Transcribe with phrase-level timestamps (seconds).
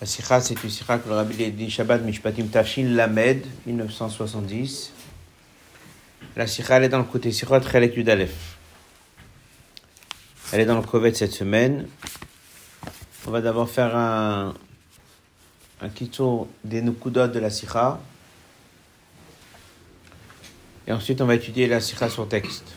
[0.00, 4.92] La sikha, c'est une sikha que le rabbi dit Shabbat Mishpatim Tafshin Lamed, 1970.
[6.36, 8.56] La sikha, elle est dans le côté sikha, Chelek Yudalef.
[10.52, 11.86] Elle est dans le Kovet cette semaine.
[13.26, 14.54] On va d'abord faire un,
[15.82, 18.00] un tour des Nukudot de la sikha.
[20.86, 22.72] Et ensuite, on va étudier la sikha sur texte.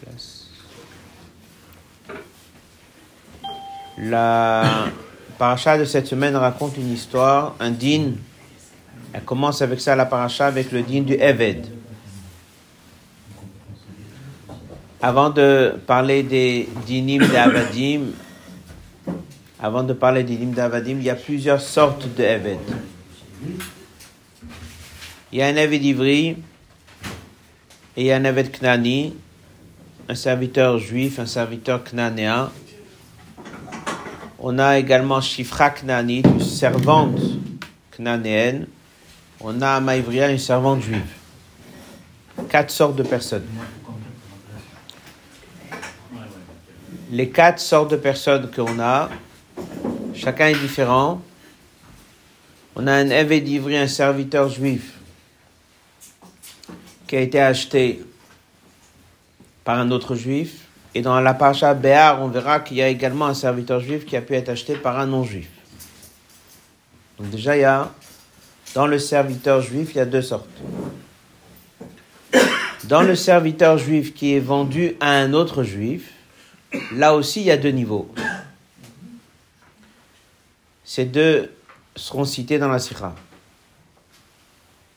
[0.00, 0.48] Place.
[4.04, 4.88] La
[5.38, 8.14] paracha de cette semaine raconte une histoire, un din.
[9.12, 11.66] Elle commence avec ça, la paracha, avec le din du Eved.
[15.00, 18.10] Avant de parler des dinim d'Avadim,
[19.60, 22.58] avant de parler des dinim d'Avadim, il y a plusieurs sortes de Eved.
[25.30, 26.36] Il y a un Eved Ivri et
[27.96, 29.14] il y a un Eved Knani,
[30.08, 32.50] un serviteur juif, un serviteur knanéen.
[34.44, 37.20] On a également Shifra Knani, une servante
[37.96, 38.66] knanéenne.
[39.40, 41.12] On a Maïvria, une servante juive.
[42.48, 43.46] Quatre sortes de personnes.
[47.12, 49.10] Les quatre sortes de personnes qu'on a,
[50.12, 51.22] chacun est différent.
[52.74, 54.98] On a un Ivri, un serviteur juif,
[57.06, 58.02] qui a été acheté
[59.62, 60.61] par un autre juif.
[60.94, 64.16] Et dans la paracha Béar, on verra qu'il y a également un serviteur juif qui
[64.16, 65.48] a pu être acheté par un non-juif.
[67.18, 67.90] Donc déjà, il y a,
[68.74, 70.48] dans le serviteur juif, il y a deux sortes.
[72.84, 76.10] Dans le serviteur juif qui est vendu à un autre juif,
[76.92, 78.12] là aussi, il y a deux niveaux.
[80.84, 81.50] Ces deux
[81.96, 83.14] seront cités dans la Sikha.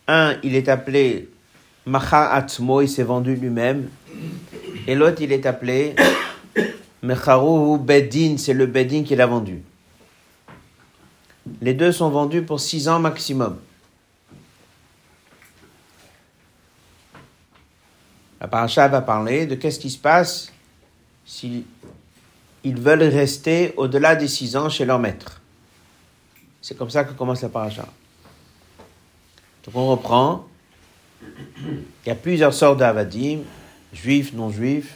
[0.08, 1.30] Un, il est appelé
[1.86, 3.90] Macha Atzmo, il s'est vendu lui-même.
[4.88, 5.96] Et l'autre, il est appelé
[7.02, 9.64] Mecharu Bedin, c'est le Bedin qui l'a vendu.
[11.62, 13.60] Les deux sont vendus pour six ans maximum.
[18.42, 20.52] La paracha va parler de qu'est-ce qui se passe
[21.26, 21.64] s'ils
[22.64, 25.40] ils veulent rester au-delà des six ans chez leur maître.
[26.62, 27.88] C'est comme ça que commence la paracha.
[29.64, 30.48] Donc on reprend.
[31.22, 33.42] Il y a plusieurs sortes d'avadim,
[33.94, 34.96] juifs, non-juifs,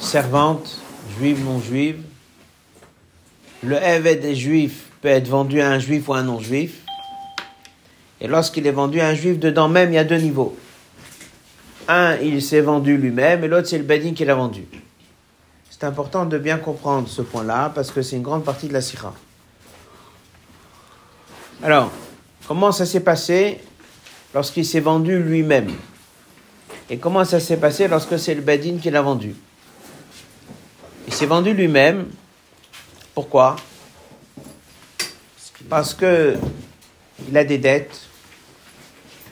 [0.00, 0.80] servantes,
[1.18, 2.02] juives, non-juives.
[3.62, 6.80] Le Eved des juifs peut être vendu à un juif ou à un non-juif.
[8.20, 10.56] Et lorsqu'il est vendu à un juif, dedans même, il y a deux niveaux.
[11.86, 14.64] Un, il s'est vendu lui-même, et l'autre, c'est le Bedin qui l'a vendu.
[15.70, 18.80] C'est important de bien comprendre ce point-là, parce que c'est une grande partie de la
[18.80, 19.14] Sira.
[21.62, 21.90] Alors,
[22.46, 23.60] comment ça s'est passé
[24.34, 25.72] lorsqu'il s'est vendu lui-même?
[26.90, 29.34] Et comment ça s'est passé lorsque c'est le Bedin qui l'a vendu?
[31.06, 32.06] Il s'est vendu lui-même.
[33.14, 33.56] Pourquoi?
[35.68, 36.36] Parce que
[37.28, 38.00] il a des dettes.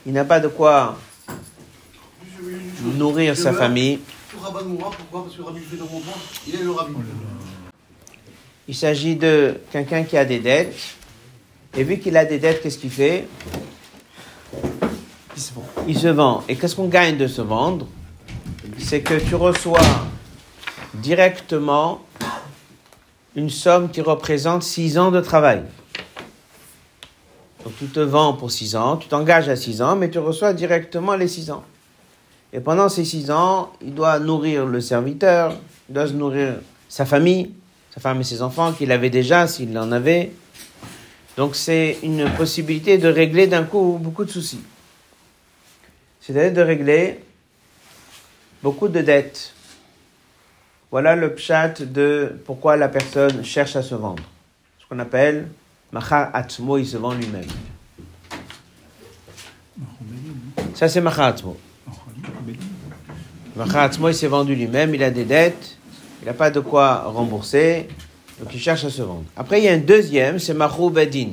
[0.05, 0.97] Il n'a pas de quoi
[2.81, 3.99] nourrir sa famille.
[8.67, 10.75] Il s'agit de quelqu'un qui a des dettes.
[11.75, 13.27] Et vu qu'il a des dettes, qu'est-ce qu'il fait?
[15.87, 16.43] Il se vend.
[16.49, 17.85] Et qu'est-ce qu'on gagne de se vendre?
[18.79, 19.79] C'est que tu reçois
[20.95, 22.01] directement
[23.35, 25.61] une somme qui représente 6 ans de travail.
[27.63, 30.53] Donc tu te vends pour 6 ans, tu t'engages à 6 ans, mais tu reçois
[30.53, 31.63] directement les 6 ans.
[32.51, 35.53] Et pendant ces 6 ans, il doit nourrir le serviteur,
[35.87, 36.55] il doit se nourrir
[36.89, 37.51] sa famille,
[37.93, 40.31] sa femme et ses enfants qu'il avait déjà s'il en avait.
[41.35, 44.61] Donc c'est une possibilité de régler d'un coup beaucoup de soucis.
[46.27, 47.19] C'est-à-dire de régler
[48.61, 49.53] beaucoup de dettes.
[50.91, 54.23] Voilà le pchat de pourquoi la personne cherche à se vendre.
[54.77, 55.47] Ce qu'on appelle
[55.93, 57.47] Machar Atzmo, il se vend lui-même.
[60.75, 61.55] Ça c'est Machar Atzmo.
[63.55, 65.77] Machar Atzmo, il s'est vendu lui-même, il a des dettes,
[66.21, 67.87] il n'a pas de quoi rembourser,
[68.37, 69.23] donc il cherche à se vendre.
[69.37, 71.29] Après, il y a un deuxième, c'est Mahou Bedin.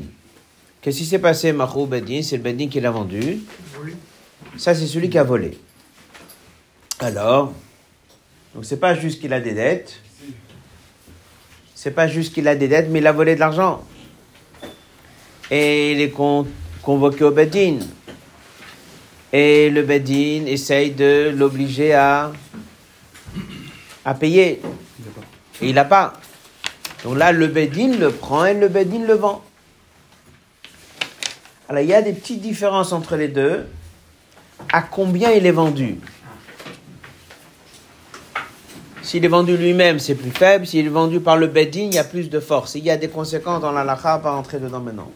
[0.80, 2.22] Qu'est-ce qui s'est passé, Mahou Bedin?
[2.22, 3.40] C'est le Bedin qui l'a vendu.
[4.56, 5.58] Ça, c'est celui qui a volé.
[7.00, 7.52] Alors,
[8.54, 10.00] donc c'est pas juste qu'il a des dettes,
[11.74, 13.84] c'est pas juste qu'il a des dettes, mais il a volé de l'argent.
[15.50, 16.46] Et il est con-
[16.82, 17.80] convoqué au Bedin.
[19.32, 22.32] Et le Bedin essaye de l'obliger à,
[24.04, 24.62] à payer.
[25.60, 26.14] Et il n'a pas.
[27.02, 29.44] Donc là, le Bedin le prend et le Bedin le vend.
[31.68, 33.66] Alors, il y a des petites différences entre les deux.
[34.72, 35.98] À combien il est vendu?
[39.02, 40.66] S'il est vendu lui-même, c'est plus faible.
[40.66, 42.74] S'il est vendu par le Bedin, il y a plus de force.
[42.74, 45.10] il y a des conséquences dans la lacha, pas rentrer dedans maintenant.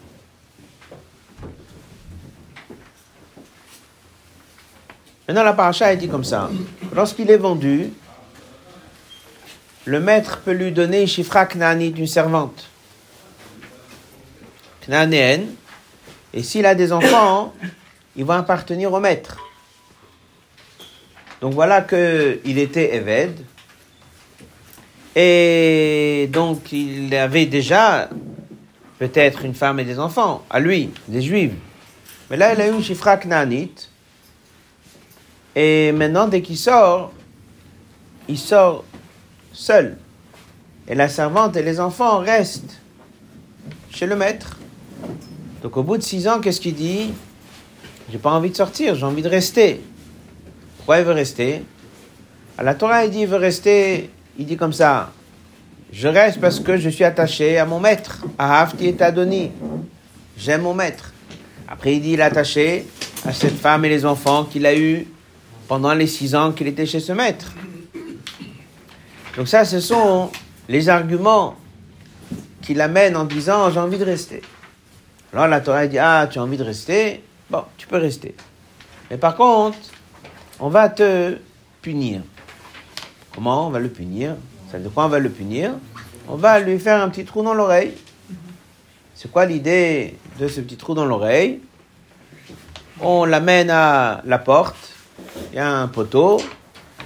[5.26, 6.48] Maintenant, la paracha est dit comme ça.
[6.94, 7.90] Lorsqu'il est vendu,
[9.84, 12.68] le maître peut lui donner Shifra Knani d'une servante.
[14.86, 15.46] Knanéenne.
[16.32, 17.54] Et s'il a des enfants,
[18.18, 19.38] il va appartenir au maître.
[21.40, 23.38] Donc voilà qu'il était Eved.
[25.14, 28.10] Et donc il avait déjà
[28.98, 31.52] peut-être une femme et des enfants, à lui, des juifs.
[32.28, 32.82] Mais là, il a eu une
[33.24, 33.88] Knanite.
[35.54, 37.12] Et maintenant, dès qu'il sort,
[38.28, 38.84] il sort
[39.52, 39.96] seul.
[40.88, 42.80] Et la servante et les enfants restent
[43.90, 44.58] chez le maître.
[45.62, 47.12] Donc au bout de six ans, qu'est-ce qu'il dit?
[48.10, 49.82] J'ai pas envie de sortir, j'ai envie de rester.
[50.78, 51.62] Pourquoi il veut rester?
[52.56, 54.08] À la Torah, il dit il veut rester,
[54.38, 55.12] il dit comme ça
[55.92, 59.50] Je reste parce que je suis attaché à mon maître, à Hafti et Adoni.
[60.38, 61.12] J'aime mon maître.
[61.68, 62.86] Après, il dit il est attaché
[63.26, 65.06] à cette femme et les enfants qu'il a eus
[65.66, 67.52] pendant les six ans qu'il était chez ce maître.
[69.36, 70.30] Donc ça, ce sont
[70.68, 71.56] les arguments
[72.62, 74.40] qui l'amènent en disant j'ai envie de rester.
[75.34, 78.34] Alors la Torah dit ah tu as envie de rester, bon tu peux rester.
[79.10, 79.78] Mais par contre,
[80.60, 81.36] on va te
[81.82, 82.22] punir.
[83.34, 84.36] Comment on va le punir?
[84.70, 85.72] Ça quoi on va le punir?
[86.28, 87.94] On va lui faire un petit trou dans l'oreille.
[89.14, 91.60] C'est quoi l'idée de ce petit trou dans l'oreille?
[93.00, 94.94] On l'amène à la porte
[95.52, 96.40] il y a un poteau,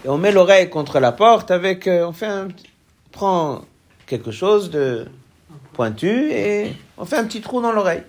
[0.05, 2.49] et on met l'oreille contre la porte avec, euh, on fait un,
[3.11, 3.63] prend
[4.07, 5.07] quelque chose de
[5.73, 8.03] pointu et on fait un petit trou dans l'oreille.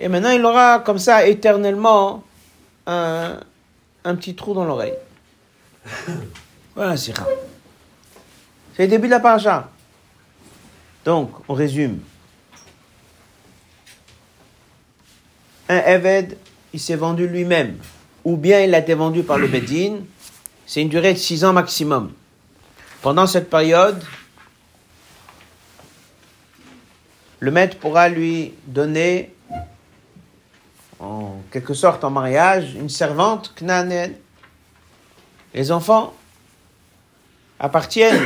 [0.00, 2.24] Et maintenant, il aura comme ça éternellement
[2.86, 3.38] un,
[4.04, 4.94] un petit trou dans l'oreille.
[6.76, 7.14] Voilà, c'est
[8.74, 9.68] C'est le début de la paracha.
[11.04, 12.00] Donc, on résume.
[15.68, 16.36] un Eved,
[16.72, 17.78] il s'est vendu lui-même,
[18.24, 20.00] ou bien il a été vendu par le Bedin,
[20.66, 22.12] c'est une durée de six ans maximum.
[23.02, 24.02] Pendant cette période,
[27.40, 29.32] le maître pourra lui donner,
[31.04, 34.14] en quelque sorte en mariage, une servante knanéenne.
[35.52, 36.14] Les enfants
[37.60, 38.24] appartiennent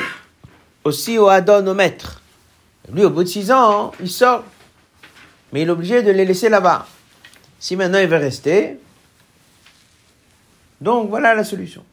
[0.85, 2.23] aussi au Adon, au maître.
[2.93, 4.45] Lui, au bout de six ans, il sort,
[5.53, 6.87] mais il est obligé de les laisser là-bas.
[7.59, 8.79] Si maintenant il veut rester,
[10.81, 11.85] donc voilà la solution.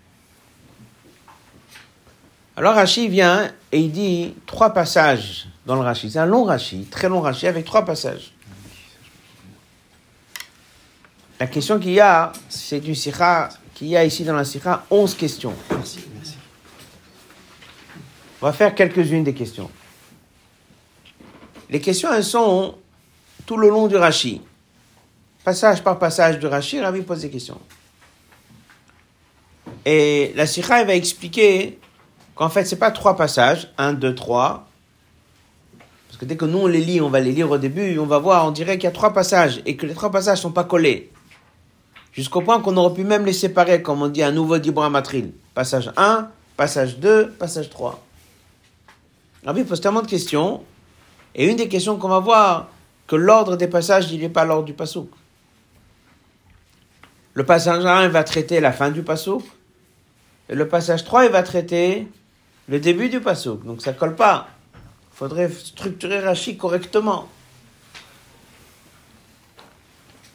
[2.55, 6.11] Alors Rashi vient et il dit trois passages dans le Rashi.
[6.11, 8.34] C'est un long Rashi, très long Rashi, avec trois passages.
[11.39, 14.85] La question qu'il y a, c'est du Sikha, qu'il y a ici dans la Sikha,
[14.89, 15.53] onze questions.
[15.69, 16.37] Merci, merci.
[18.41, 19.69] On va faire quelques-unes des questions.
[21.69, 22.75] Les questions, elles sont
[23.45, 24.41] tout le long du Rashi
[25.45, 27.61] passage par passage de Rachid, Rabbi pose des questions.
[29.85, 31.79] Et la Sikha, va expliquer
[32.33, 34.67] qu'en fait, c'est pas trois passages, un, deux, trois.
[36.07, 38.07] Parce que dès que nous on les lit, on va les lire au début, on
[38.07, 40.51] va voir, on dirait qu'il y a trois passages et que les trois passages sont
[40.51, 41.11] pas collés.
[42.15, 45.33] Jusqu'au point qu'on aurait pu même les séparer, comme on dit un nouveau Dibra Matril.
[45.53, 48.01] Passage 1, passage 2, passage 3.
[49.45, 50.63] Rabbi pose tellement de questions.
[51.36, 52.69] Et une des questions qu'on va voir,
[53.07, 55.10] que l'ordre des passages, il n'est pas l'ordre du pasouk.
[57.34, 59.43] Le passage 1, il va traiter la fin du passouk.
[60.48, 62.07] Et le passage 3, il va traiter
[62.69, 63.65] le début du passouk.
[63.65, 64.48] Donc ça colle pas.
[64.74, 67.27] Il faudrait structurer Rashi correctement.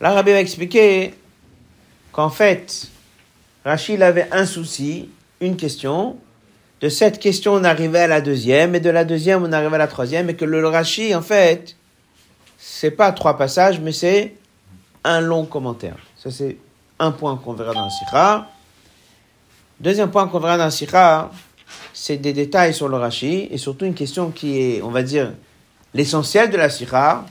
[0.03, 1.15] Là, Rabbi va expliquer
[2.13, 2.89] qu'en fait,
[3.65, 6.17] Rachid avait un souci, une question.
[6.81, 9.79] De cette question, on arrivait à la deuxième, et de la deuxième, on arrivait à
[9.79, 11.77] la troisième, et que le Rashi, en fait,
[12.59, 14.35] c'est pas trois passages, mais c'est
[15.05, 15.97] un long commentaire.
[16.17, 16.57] Ça, c'est
[16.99, 18.49] un point qu'on verra dans la Sikha.
[19.79, 21.31] Deuxième point qu'on verra dans la Sikha,
[21.93, 25.33] c'est des détails sur le Rashi et surtout une question qui est, on va dire,
[25.95, 27.25] l'essentiel de la Sikha.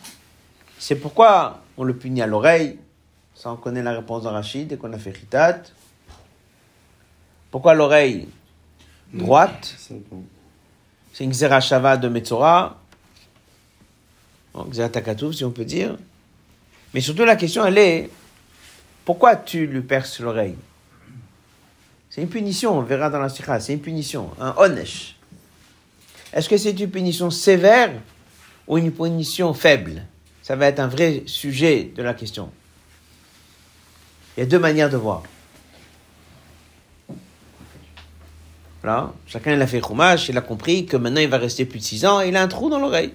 [0.77, 2.77] C'est pourquoi on le punit à l'oreille.
[3.39, 5.62] Ça, on connaît la réponse dans Rashi dès qu'on a fait Ritat.
[7.50, 8.27] Pourquoi l'oreille
[9.13, 9.77] droite
[11.13, 12.77] C'est une Xerashava de Metzora.
[14.53, 15.96] Xeratakatouf, si on peut dire.
[16.93, 18.10] Mais surtout, la question, elle est
[19.05, 20.58] pourquoi tu lui perces l'oreille?
[22.10, 25.15] C'est une punition, on verra dans la sikha, c'est une punition, un onesh.
[26.34, 27.93] Est-ce que c'est une punition sévère
[28.67, 30.03] ou une punition faible?
[30.41, 32.51] Ça va être un vrai sujet de la question.
[34.39, 35.24] Il y a deux manières de voir.
[38.81, 39.12] Voilà.
[39.27, 41.84] Chacun il a fait chumash, il a compris que maintenant il va rester plus de
[41.84, 43.13] 6 ans et il a un trou dans l'oreille.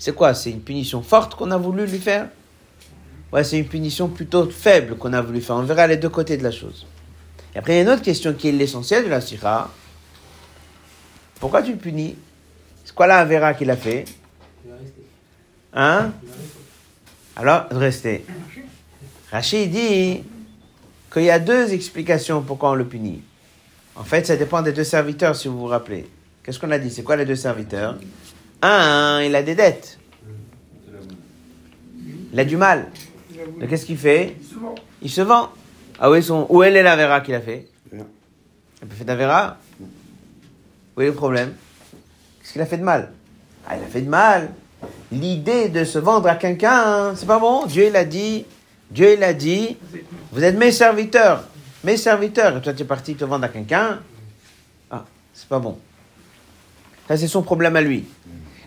[0.00, 0.34] C'est quoi?
[0.34, 2.26] C'est une punition forte qu'on a voulu lui faire?
[3.30, 5.54] Ouais, c'est une punition plutôt faible qu'on a voulu faire.
[5.54, 6.88] On verra les deux côtés de la chose.
[7.54, 9.70] Et après, il y a une autre question qui est l'essentiel de la sira.
[11.38, 12.16] Pourquoi tu le punis?
[12.84, 14.06] C'est quoi la Avera qu'il a fait?
[15.72, 16.10] Hein?
[17.36, 18.26] Alors, rester.
[19.30, 20.24] Rachid dit
[21.14, 23.22] qu'il y a deux explications pourquoi on le punit.
[23.96, 26.06] En fait, ça dépend des deux serviteurs, si vous vous rappelez.
[26.42, 26.90] Qu'est-ce qu'on a dit?
[26.90, 27.96] C'est quoi les deux serviteurs?
[28.60, 29.98] Un, il a des dettes.
[32.32, 32.88] Il a du mal.
[33.58, 34.36] Mais qu'est-ce qu'il fait?
[35.00, 35.50] Il se vend.
[36.00, 36.46] Ah oui, son...
[36.48, 37.68] où elle est la vera qu'il a fait?
[37.92, 39.56] Il a fait de la vera?
[40.96, 41.54] Où est le problème?
[42.40, 43.12] Qu'est-ce qu'il a fait de mal?
[43.66, 44.50] Ah, il a fait de mal.
[45.12, 47.66] L'idée de se vendre à quelqu'un, c'est pas bon?
[47.66, 48.44] Dieu, il a dit,
[48.94, 49.76] Dieu, il a dit,
[50.30, 51.42] vous êtes mes serviteurs.
[51.82, 52.56] Mes serviteurs.
[52.56, 53.98] Et toi, tu es parti te vendre à quelqu'un.
[54.88, 55.76] Ah, c'est pas bon.
[57.08, 58.04] Ça, c'est son problème à lui.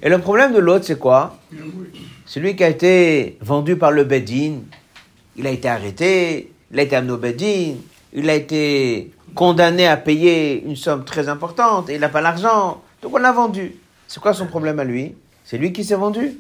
[0.02, 1.40] Et le problème de l'autre, c'est quoi?
[2.26, 4.64] Celui qui a été vendu par le Bedin,
[5.38, 7.76] il a été arrêté, il a été amené au Bedin,
[8.12, 12.82] il a été condamné à payer une somme très importante et il n'a pas l'argent.
[13.02, 13.78] Donc on l'a vendu.
[14.08, 15.16] C'est quoi son problème à lui?
[15.46, 16.38] C'est lui qui s'est vendu?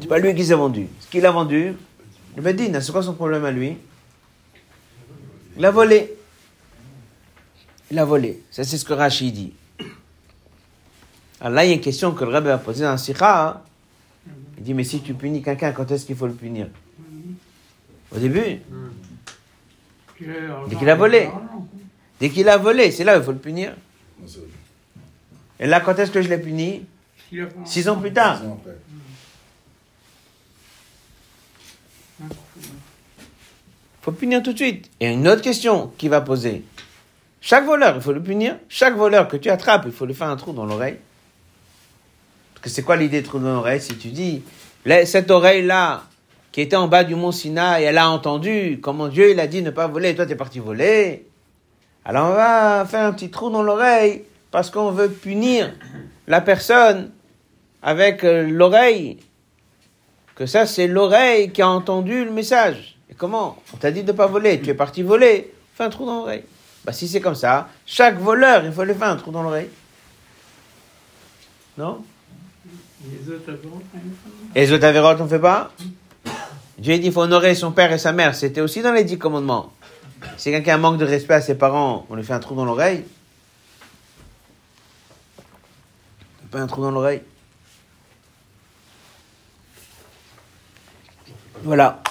[0.00, 0.86] C'est pas lui qui s'est vendu.
[1.00, 1.74] Ce qu'il a vendu,
[2.36, 3.76] le Bedin, c'est quoi son problème à lui?
[5.56, 6.14] Il a volé.
[7.90, 8.42] Il a volé.
[8.50, 9.52] Ça, c'est ce que Rachid dit.
[11.40, 13.48] Alors là, il y a une question que le Rebbe a posée dans Sikha.
[13.48, 13.60] Hein.
[14.56, 16.68] Il dit, mais si tu punis quelqu'un, quand est-ce qu'il faut le punir?
[18.14, 18.60] Au début
[20.68, 21.28] Dès qu'il a volé.
[22.20, 23.74] Dès qu'il a volé, c'est là où il faut le punir.
[25.58, 26.86] Et là, quand est-ce que je l'ai puni?
[27.64, 28.40] Six ans plus tard.
[34.02, 34.90] Faut punir tout de suite.
[35.00, 36.64] Et une autre question qui va poser.
[37.40, 38.56] Chaque voleur, il faut le punir.
[38.68, 40.98] Chaque voleur que tu attrapes, il faut lui faire un trou dans l'oreille
[42.62, 43.80] que c'est quoi l'idée de trou dans l'oreille?
[43.80, 44.42] Si tu dis,
[45.04, 46.04] cette oreille-là,
[46.52, 49.62] qui était en bas du mont Sinaï, elle a entendu comment Dieu il a dit
[49.62, 51.26] ne pas voler, toi tu es parti voler.
[52.04, 55.72] Alors on va faire un petit trou dans l'oreille parce qu'on veut punir
[56.26, 57.10] la personne
[57.82, 59.18] avec euh, l'oreille.
[60.34, 62.96] Que ça, c'est l'oreille qui a entendu le message.
[63.12, 65.90] Et comment On t'a dit de ne pas voler, tu es parti voler, fais un
[65.90, 66.44] trou dans l'oreille.
[66.82, 69.68] Bah si c'est comme ça, chaque voleur, il faut lui faire un trou dans l'oreille.
[71.76, 72.02] Non
[74.54, 75.72] les autres avérotes, on ne fait pas
[76.78, 78.34] Dieu dit qu'il faut honorer son père et sa mère.
[78.34, 79.72] C'était aussi dans les dix commandements.
[80.38, 83.04] Si quelqu'un manque de respect à ses parents, on lui fait un trou dans l'oreille.
[86.50, 87.20] Pas un trou dans l'oreille.
[91.62, 92.02] Voilà.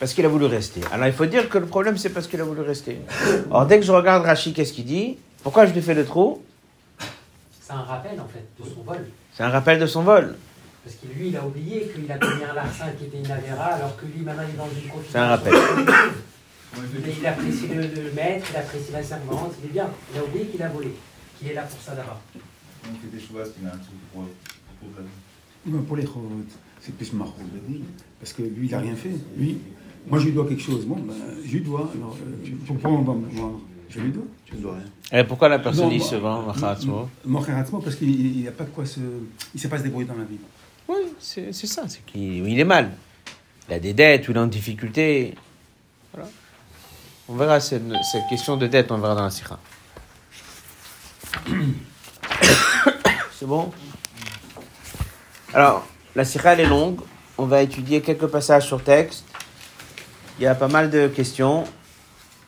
[0.00, 0.80] Parce qu'il a voulu rester.
[0.90, 2.98] Alors il faut dire que le problème c'est parce qu'il a voulu rester.
[3.50, 5.18] Alors dès que je regarde Rachid, qu'est-ce qu'il dit?
[5.42, 6.42] Pourquoi je lui fais le trou?
[7.60, 9.06] C'est un rappel en fait de son vol.
[9.34, 10.36] C'est un rappel de son vol.
[10.82, 13.66] Parce que lui, il a oublié qu'il a commis un larcin qui était une avéra,
[13.66, 15.12] alors que lui, maintenant, il est dans une confiance.
[15.12, 15.52] C'est un rappel.
[17.20, 19.88] Il, apprécie le, le, maître, il apprécie la servante, il est bien.
[20.14, 20.94] Il a oublié qu'il a volé,
[21.38, 22.20] qu'il est là pour ça d'abord.
[22.84, 23.72] Donc, il des choses qui n'a
[24.12, 24.24] pour,
[24.80, 26.06] pour, pour les
[26.80, 27.34] c'est plus marrant
[28.18, 29.10] parce que lui, il n'a rien fait.
[29.36, 29.58] Lui,
[30.08, 30.84] moi, je lui dois quelque chose.
[30.86, 31.14] Bon, ben,
[31.44, 31.90] je lui dois.
[31.94, 33.28] Alors, euh, pourquoi on va me
[33.88, 34.24] Je lui dois.
[34.46, 35.20] Je lui dois rien.
[35.20, 39.00] Et pourquoi la personne il se vend, Parce qu'il n'a pas de quoi se.
[39.00, 40.38] Il ne sait pas se débrouiller dans la vie.
[40.88, 42.90] Oui, c'est ça, c'est qu'il est mal.
[43.68, 45.34] Il a des dettes ou il est en difficulté.
[46.12, 46.28] Voilà.
[47.28, 49.58] On verra cette, cette, question de dette, on verra dans la Sikha.
[53.38, 53.70] c'est bon?
[55.54, 56.98] Alors, la Sikha, elle est longue.
[57.38, 59.29] On va étudier quelques passages sur texte.
[60.40, 61.64] Il y a pas mal de questions.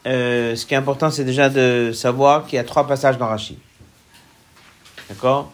[0.07, 3.27] Euh, ce qui est important, c'est déjà de savoir qu'il y a trois passages dans
[3.27, 3.59] Rashi.
[5.11, 5.53] D'accord?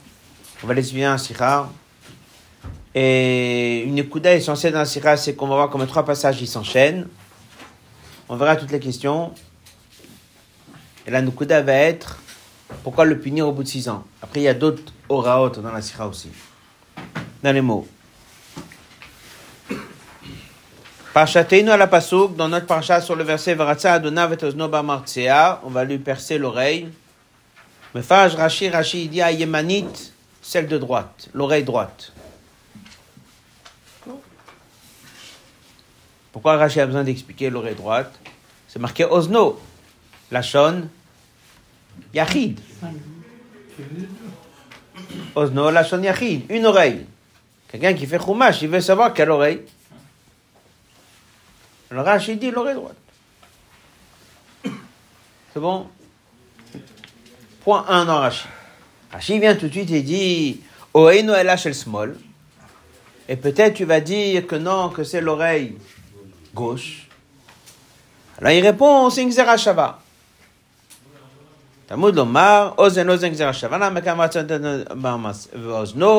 [0.62, 1.68] On va les suivre en Sira.
[2.95, 7.09] Et une écouda essentielle dans Sira, c'est qu'on va voir comment trois passages ils s'enchaînent.
[8.28, 9.33] On verra toutes les questions.
[11.09, 12.21] Et la Nukuda va être
[12.85, 14.04] pourquoi le punir au bout de six ans?
[14.23, 16.30] Après, il y a d'autres oraot dans la Sira aussi.
[17.42, 17.88] Dans les mots.
[21.18, 25.68] Parchateinu à la Pasuk, dans notre parcha sur le verset Varatza Adona Vetoznoba Martzea, on
[25.68, 26.92] va lui percer l'oreille.
[27.92, 32.12] Mais Faj Rashi, Rashi, dit à Yemanit, celle de droite, l'oreille droite.
[36.30, 38.14] Pourquoi Rashi a besoin d'expliquer l'oreille droite?
[38.68, 39.60] C'est marqué Osno,
[40.30, 40.88] la Shon,
[42.14, 42.60] Yachid.
[45.34, 47.06] Osno, la Shon Yachid, une oreille.
[47.66, 49.62] Quelqu'un qui fait Chumash, il veut savoir quelle oreille?
[51.90, 52.97] Alors Rachid dit l'oreille droite.
[55.52, 55.87] C'est bon?
[57.64, 58.47] Point 1 dans Rashi.
[59.11, 60.61] Rashi vient tout de suite et dit
[60.92, 62.16] Oeno el small.
[63.28, 65.76] Et peut-être tu vas dire que non, que c'est l'oreille
[66.54, 67.09] gauche.
[68.38, 70.00] Alors il répond c'est Ngzera Shava.
[71.87, 73.92] Talmud Lomar, Ozen Ozen Ngzera Shava,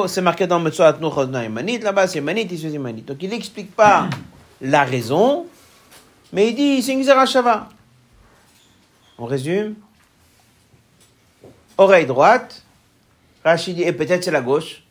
[0.08, 3.04] c'est marqué dans Metsuat Nuch Ozna Imanit, là-bas c'est Imanit, ici c'est Imanit.
[3.04, 4.10] Donc il n'explique pas
[4.62, 5.46] la raison,
[6.33, 7.69] mais il dit c'est Ngzera Shava.
[9.19, 9.75] On résume
[11.77, 12.63] Oreille droite,
[13.45, 14.83] Rachid dit, et peut-être c'est la gauche.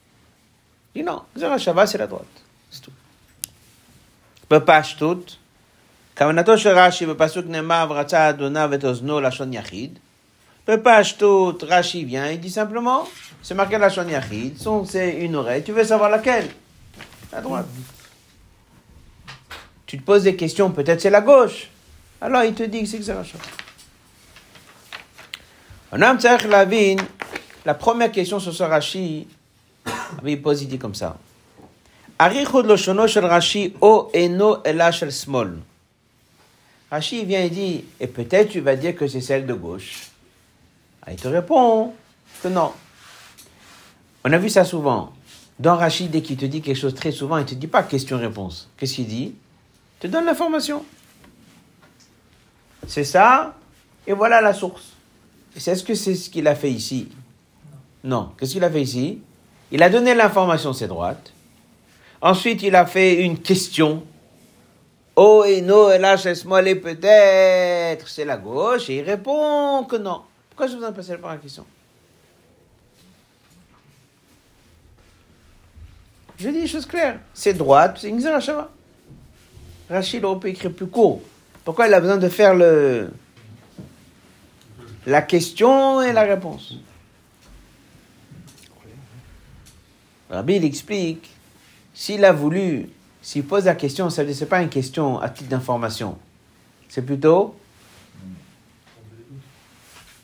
[0.95, 2.25] Il dit non, Ngzera Shava c'est la droite.
[2.71, 2.91] C'est tout.
[4.51, 5.35] בפשטות,
[6.17, 9.99] כוונתו של רש"י בפסוק נאמר ורצה אדוניו את אוזנו לשון יחיד.
[10.67, 13.03] בפשטות, Rashi vient, il dit simplement,
[13.43, 16.47] c'est marqué לשון יחיד, son c'est une oreille, tu veux savoir laquelle
[17.33, 17.65] La droite.
[19.88, 21.70] Tu te poses des questions, peut-être c'est la gauche.
[22.20, 23.40] Alors il te dit que c'est chose.
[25.90, 26.14] On a
[27.64, 29.26] la première question sur ce Rashi,
[30.24, 31.16] il pose, il dit comme ça.
[32.18, 34.62] Rashi o eno.
[36.90, 40.10] Rashi vient et dit, et peut-être tu vas dire que c'est celle de gauche.
[41.06, 41.94] Ah, il te répond
[42.42, 42.72] que non.
[44.22, 45.14] On a vu ça souvent.
[45.58, 47.82] Dans Rashi, dès qu'il te dit quelque chose très souvent, il ne te dit pas
[47.82, 48.68] question-réponse.
[48.76, 49.34] Qu'est-ce qu'il dit?
[50.00, 50.84] Te donne l'information.
[52.86, 53.54] C'est ça,
[54.06, 54.92] et voilà la source.
[55.54, 57.08] Est-ce que c'est ce qu'il a fait ici
[58.04, 58.32] Non.
[58.38, 59.20] Qu'est-ce qu'il a fait ici?
[59.70, 61.32] Il a donné l'information, c'est droite.
[62.20, 64.04] Ensuite, il a fait une question.
[65.16, 69.96] Oh et non, et là, c'est et peut-être, c'est la gauche, et il répond que
[69.96, 70.22] non.
[70.48, 71.66] Pourquoi je vous en passer par la question?
[76.38, 77.18] Je dis une chose claire.
[77.34, 78.70] C'est droite, c'est une Shava.
[79.88, 81.22] Rachid aurait pu écrire plus court.
[81.64, 83.10] Pourquoi il a besoin de faire le,
[85.06, 86.74] la question et la réponse?
[90.30, 91.30] Rabbi, il explique
[91.94, 92.90] s'il a voulu,
[93.22, 96.18] s'il pose la question, ça n'est pas une question à titre d'information.
[96.88, 97.56] C'est plutôt.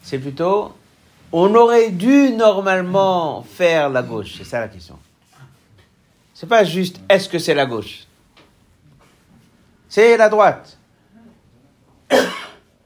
[0.03, 0.73] C'est plutôt.
[1.33, 4.35] On aurait dû normalement faire la gauche.
[4.37, 4.99] C'est ça la question.
[6.35, 8.07] C'est pas juste est-ce que c'est la gauche?
[9.95, 10.77] C'est la droite.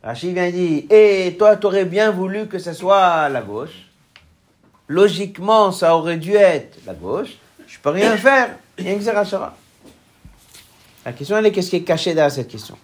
[0.03, 3.87] Rachid vient dire, et toi, tu aurais bien voulu que ce soit la gauche.
[4.88, 7.31] Logiquement, ça aurait dû être la gauche.
[7.66, 8.59] Je peux rien faire.
[8.77, 9.55] La
[11.14, 12.77] question, elle est qu'est-ce qui est caché derrière cette question?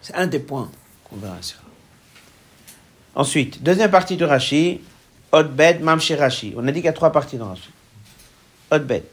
[0.00, 0.68] C'est un des points
[1.04, 1.36] qu'on verra.
[3.14, 4.80] Ensuite, deuxième partie de Rashi,
[5.30, 6.54] Odbet, Mamshi Rashi.
[6.56, 7.70] On a dit qu'il y a trois parties dans Rashi.
[8.72, 9.04] Odbet.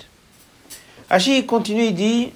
[1.12, 2.34] Rashi continue, il dit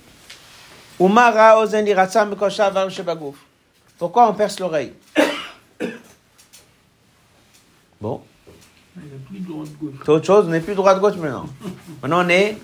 [3.97, 4.93] Pourquoi on perce l'oreille
[7.99, 8.21] Bon.
[10.03, 11.45] C'est autre chose, on n'est plus droite-gauche maintenant.
[12.01, 12.57] Maintenant on est.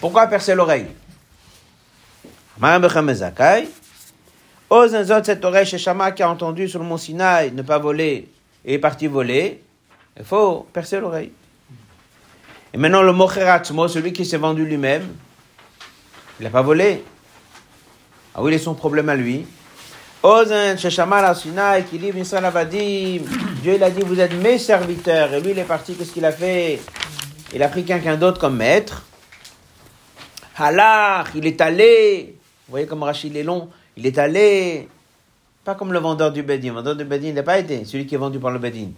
[0.00, 0.86] Pourquoi percer l'oreille?
[4.68, 8.28] Ozenzot, cette oreille chez Shama qui a entendu sur le mont Sinaï ne pas voler
[8.64, 9.62] et est parti voler,
[10.16, 11.32] il faut percer l'oreille.
[12.72, 15.08] Et maintenant le Mocheratzmo, celui qui s'est vendu lui-même,
[16.38, 17.02] il n'a pas volé.
[18.34, 19.46] Ah oui, il est son problème à lui.
[21.34, 25.32] Sinaï, qui Dieu il a dit vous êtes mes serviteurs.
[25.34, 26.80] Et lui il est parti, qu'est-ce qu'il a fait?
[27.52, 29.04] Il a pris quelqu'un d'autre comme maître.
[30.56, 32.36] Halach, il est allé.
[32.68, 33.70] Vous voyez comme Rachid est long.
[33.96, 34.88] Il est allé.
[35.64, 36.68] Pas comme le vendeur du Bedin.
[36.68, 38.90] Le vendeur du Bedin n'a pas été celui qui est vendu par le Bedin.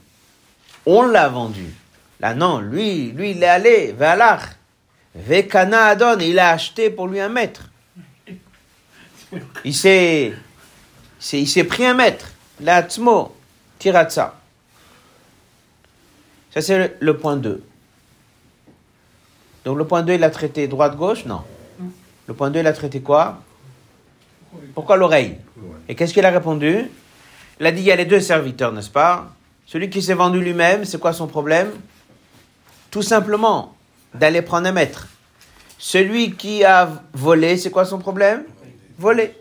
[0.84, 1.72] On l'a vendu.
[2.20, 3.94] Là, non, lui, lui, il est allé.
[3.98, 4.56] Ve'alach.
[5.14, 6.18] Ve'kana Adon.
[6.20, 7.70] Il a acheté pour lui un maître.
[9.64, 10.34] Il s'est,
[11.68, 12.26] pris un maître.
[12.60, 13.34] L'atmo.
[13.78, 14.34] Tiratsa.
[16.54, 17.62] Ça, c'est le point 2.
[19.64, 21.42] Donc le point 2, il a traité droite-gauche Non.
[22.26, 23.40] Le point 2, il a traité quoi?
[24.74, 25.38] Pourquoi l'oreille?
[25.88, 26.90] Et qu'est-ce qu'il a répondu?
[27.58, 29.32] Il a dit il y a les deux serviteurs, n'est-ce pas?
[29.66, 31.70] Celui qui s'est vendu lui-même, c'est quoi son problème?
[32.90, 33.74] Tout simplement
[34.14, 35.08] d'aller prendre un maître.
[35.78, 38.44] Celui qui a volé, c'est quoi son problème?
[39.02, 39.34] Voler.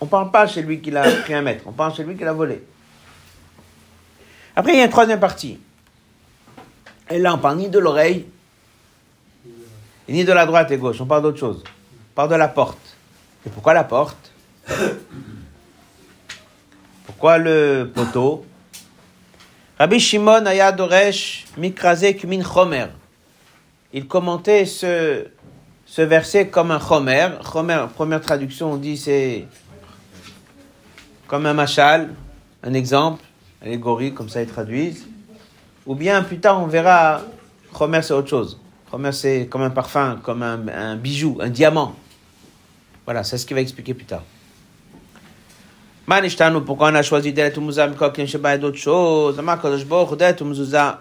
[0.00, 2.16] On ne parle pas chez lui qui a pris un maître, on parle chez lui
[2.16, 2.62] qui l'a volé.
[4.54, 5.58] Après, il y a une troisième partie.
[7.10, 8.26] Et là, on parle ni de l'oreille,
[10.08, 11.64] ni de la droite et gauche, on parle d'autre chose.
[11.66, 12.96] On parle de la porte.
[13.44, 14.30] Et pourquoi la porte?
[17.06, 18.46] Pourquoi le poteau?
[19.76, 22.86] Rabbi Shimon Ayadoresh Mikrazek Min Chomer.
[23.92, 25.26] Il commentait ce,
[25.92, 27.28] ce verset comme un Chomer.
[27.52, 29.46] Chomer, première traduction, on dit c'est
[31.26, 32.14] comme un machal,
[32.62, 33.22] un exemple,
[33.60, 35.06] allégorie, comme ça ils traduisent.
[35.84, 37.20] Ou bien plus tard on verra,
[37.76, 38.58] Chomer c'est autre chose.
[38.90, 41.94] Chomer c'est comme un parfum, comme un, bijou, un diamant.
[43.04, 44.22] Voilà, c'est ce qu'il va expliquer plus tard.
[46.64, 49.36] Pourquoi on a choisi d'autres choses?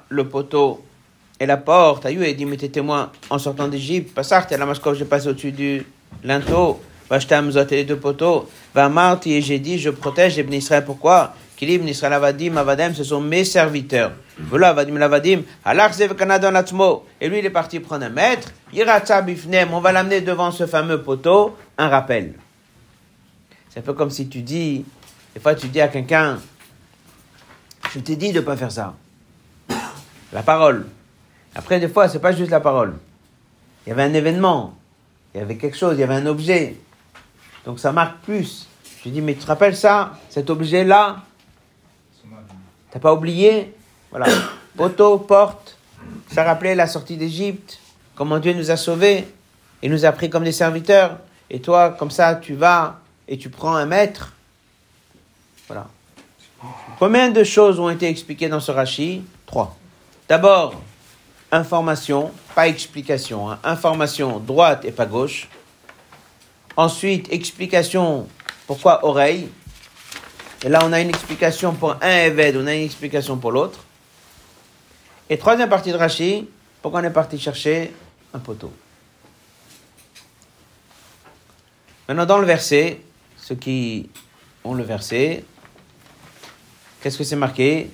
[0.10, 0.84] Le poteau
[1.41, 2.06] et la porte.
[2.06, 4.13] Ayu et dit, mais t'es témoin en sortant d'Égypte.
[4.13, 5.84] Passart, et la maskov, j'ai passé au-dessus du
[6.23, 6.80] linteau.
[7.10, 8.47] Vashtam, Zot et les deux poteaux.
[8.75, 10.86] Va Marti, et j'ai dit, je protège les Israël.
[10.86, 11.34] Pourquoi?
[11.58, 14.12] Kilib, Israël, Avadim, Avadem, ce sont mes serviteurs.
[14.38, 17.08] Voilà, Avadim, Lavadim, Alachzev, Kanadon, Atmo.
[17.19, 18.49] Et lui, il est parti prendre un maître.
[18.71, 21.58] Yiratza, Bifnem, on va l'amener devant ce fameux poteau.
[21.75, 22.36] Un rappel.
[23.71, 24.86] C'est un peu comme si tu dis,
[25.34, 26.39] des fois tu dis à quelqu'un,
[27.93, 28.93] je t'ai dit de ne pas faire ça.
[30.34, 30.86] La parole.
[31.56, 32.98] Après, des fois, c'est pas juste la parole.
[33.86, 34.76] Il y avait un événement,
[35.34, 36.78] il y avait quelque chose, il y avait un objet.
[37.66, 38.68] Donc ça marque plus.
[39.04, 41.18] Je dis, mais tu te rappelles ça, cet objet-là?
[42.92, 43.74] T'as pas oublié?
[44.12, 44.28] Voilà.
[44.78, 45.78] Poteau, porte,
[46.32, 47.80] ça rappelait la sortie d'Égypte,
[48.16, 49.28] comment Dieu nous a sauvés
[49.82, 51.18] et nous a pris comme des serviteurs.
[51.50, 54.34] Et toi, comme ça, tu vas et tu prends un maître.
[55.68, 55.88] Voilà.
[57.00, 59.76] Combien de choses ont été expliquées dans ce rachis Trois.
[60.30, 60.82] D'abord,
[61.52, 63.52] information, pas explication.
[63.52, 63.60] hein.
[63.64, 65.48] Information droite et pas gauche.
[66.78, 68.28] Ensuite, explication
[68.66, 69.50] pourquoi oreille.
[70.64, 73.80] Et là, on a une explication pour un évêque, on a une explication pour l'autre.
[75.30, 76.48] Et troisième partie de Rashi,
[76.82, 77.94] pourquoi on est parti chercher
[78.34, 78.72] un poteau.
[82.08, 83.02] Maintenant, dans le verset,
[83.38, 84.10] ceux qui
[84.64, 85.44] ont le verset,
[87.02, 87.90] qu'est-ce que c'est marqué?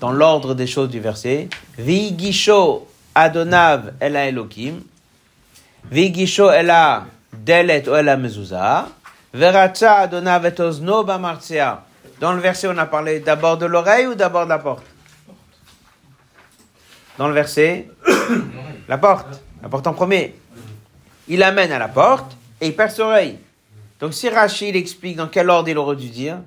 [0.00, 4.80] Dans l'ordre des choses du verset Vigisho Adonav Ela Elokim,
[5.90, 8.88] Vigisho Ela Delet Ela Mezuzah,
[9.32, 10.52] Veratza Adonav et.
[12.20, 14.84] Dans le verset, on a parlé d'abord de l'oreille ou d'abord de la porte?
[17.16, 17.88] Dans le verset,
[18.88, 20.34] la porte, la porte en premier.
[21.28, 23.38] Il amène à la porte et il perce l'oreille.
[24.00, 26.38] Donc si Rachid explique dans quel ordre il aurait dû dire,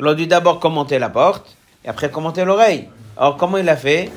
[0.00, 2.88] il a dû d'abord commenter la porte et après commenter l'oreille.
[3.18, 4.10] Alors comment il a fait?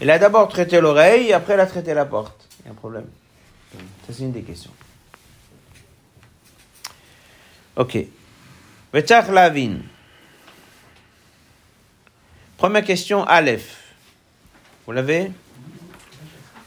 [0.00, 2.48] Il a d'abord traité l'oreille et après il a traité la porte.
[2.60, 3.06] Il y a un problème.
[4.06, 4.72] Ça c'est une des questions.
[7.76, 7.96] Ok.
[8.92, 9.78] Vetach Lavin.
[12.58, 13.78] Première question, Aleph.
[14.86, 15.32] Vous l'avez?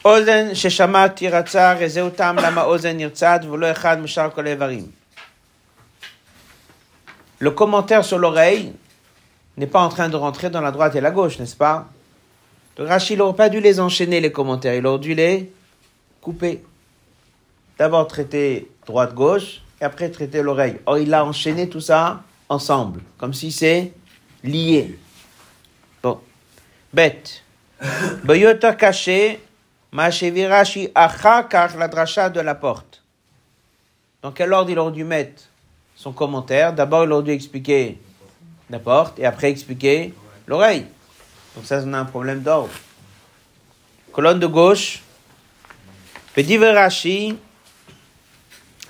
[0.04, 4.91] Ozen Sheshama Tiratza Rezeutam Lama Ozen Nirtzad Volo Echad Mishar Kol Evarim.
[7.46, 8.74] Le commentaire sur l'oreille
[9.58, 11.86] n'est pas en train de rentrer dans la droite et la gauche, n'est-ce pas?
[12.76, 15.54] Donc Rachid n'aurait pas dû les enchaîner, les commentaires, il aurait dû les
[16.22, 16.64] couper.
[17.78, 20.78] D'abord traiter droite-gauche, et après traiter l'oreille.
[20.88, 23.94] Or, il a enchaîné tout ça ensemble, comme si c'est
[24.44, 24.98] lié.
[26.02, 26.20] Bon.
[26.92, 27.44] Bête.
[28.24, 29.40] Boyota caché,
[29.92, 33.04] Machevirashi achakar la dracha de la porte.
[34.24, 35.44] Dans quel ordre il aurait dû mettre?
[35.96, 37.98] Son commentaire D'abord, il aurait dû expliquer
[38.70, 40.14] la porte et après expliquer
[40.48, 40.86] l'oreille.
[41.56, 42.74] Donc ça, on a un problème d'ordre.
[44.12, 45.02] Colonne de gauche.
[46.34, 47.38] Pediverashi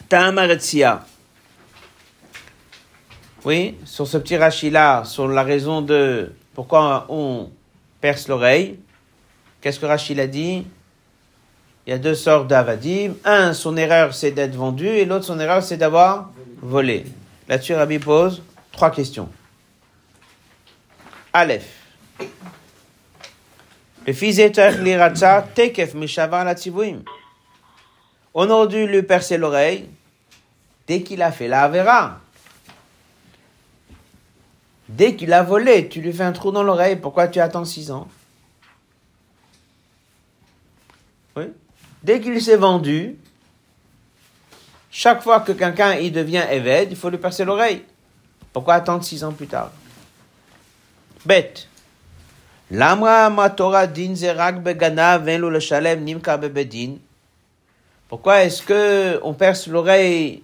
[0.09, 1.05] Ta'amaretsia.
[3.43, 7.51] Oui, sur ce petit rachis-là, sur la raison de pourquoi on
[8.01, 8.79] perce l'oreille,
[9.61, 10.65] qu'est-ce que Rachid a dit?
[11.85, 13.13] Il y a deux sortes d'avadim.
[13.23, 17.05] Un, son erreur, c'est d'être vendu, et l'autre, son erreur, c'est d'avoir volé.
[17.47, 19.29] Là-dessus, Rabbi pose trois questions.
[21.31, 21.67] Aleph.
[24.07, 24.37] Le fils
[25.55, 25.95] tekef.
[28.33, 29.87] On aurait dû lui percer l'oreille
[30.87, 32.19] dès qu'il a fait la Avera.
[34.87, 36.95] Dès qu'il a volé, tu lui fais un trou dans l'oreille.
[36.95, 38.07] Pourquoi tu attends six ans
[41.35, 41.45] Oui.
[42.05, 43.15] Dès qu'il s'est vendu,
[44.91, 47.81] chaque fois que quelqu'un il devient évêque, il faut lui percer l'oreille.
[48.53, 49.71] Pourquoi attendre six ans plus tard?
[51.25, 51.67] Bête.
[58.07, 60.43] Pourquoi est-ce que on perce l'oreille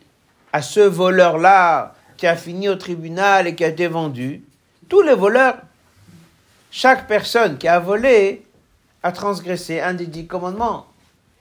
[0.52, 4.44] à ce voleur-là qui a fini au tribunal et qui a été vendu?
[4.90, 5.58] Tous les voleurs,
[6.72, 8.48] chaque personne qui a volé
[9.04, 10.88] a transgressé un des dix commandements.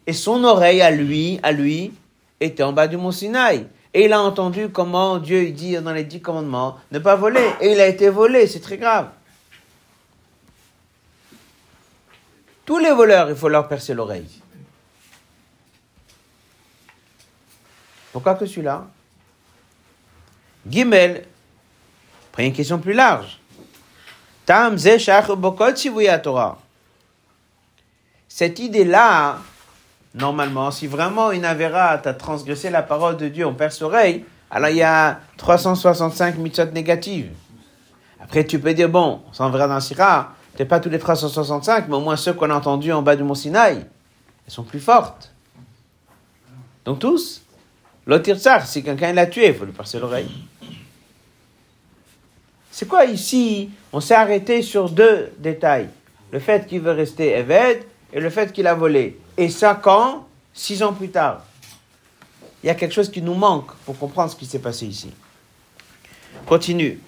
[0.07, 1.93] Et son oreille à lui, à lui,
[2.41, 3.67] était en bas du mont Sinaï.
[3.93, 7.49] Et il a entendu comment Dieu dit dans les dix commandements ne pas voler.
[7.61, 9.11] Et il a été volé, c'est très grave.
[12.65, 14.31] Tous les voleurs, il faut leur percer l'oreille.
[18.13, 18.87] Pourquoi que celui-là?
[20.69, 21.27] Gimel,
[22.31, 23.41] après une question plus large.
[24.47, 24.77] Tam
[26.23, 26.59] Torah.
[28.29, 29.39] Cette idée-là,
[30.15, 34.71] normalement, si vraiment une avéra t'a transgressé la parole de Dieu, on perce l'oreille, alors
[34.71, 37.31] il y a 365 mitzvot négatives.
[38.21, 41.89] Après, tu peux dire, bon, on s'en verra dans Sira, peut-être pas tous les 365,
[41.89, 44.81] mais au moins ceux qu'on a entendus en bas du Mont Sinaï, elles sont plus
[44.81, 45.33] fortes.
[46.85, 47.43] Donc tous.
[48.07, 50.31] L'otirsar, si quelqu'un l'a tué, il faut lui percer l'oreille.
[52.71, 53.71] C'est quoi ici?
[53.93, 55.89] On s'est arrêté sur deux détails.
[56.33, 59.19] Le fait qu'il veut rester Eved et le fait qu'il a volé.
[59.41, 61.45] Et ça quand Six ans plus tard.
[62.63, 65.11] Il y a quelque chose qui nous manque pour comprendre ce qui s'est passé ici.
[66.45, 67.01] Continue.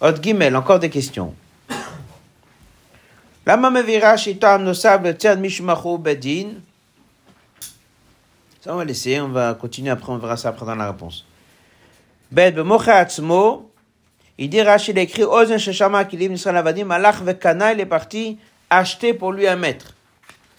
[0.00, 1.32] Ot Gimel, encore des questions.
[3.46, 3.70] Ça, on
[8.76, 11.24] va laisser, on va continuer après, on verra ça après dans la réponse.
[12.32, 13.70] Bet bemocha atzmo,
[14.38, 19.14] il dit Rashi, il écrit Ozen sheshama kilim nisrael avadim, malach il est parti acheter
[19.14, 19.93] pour lui un maître.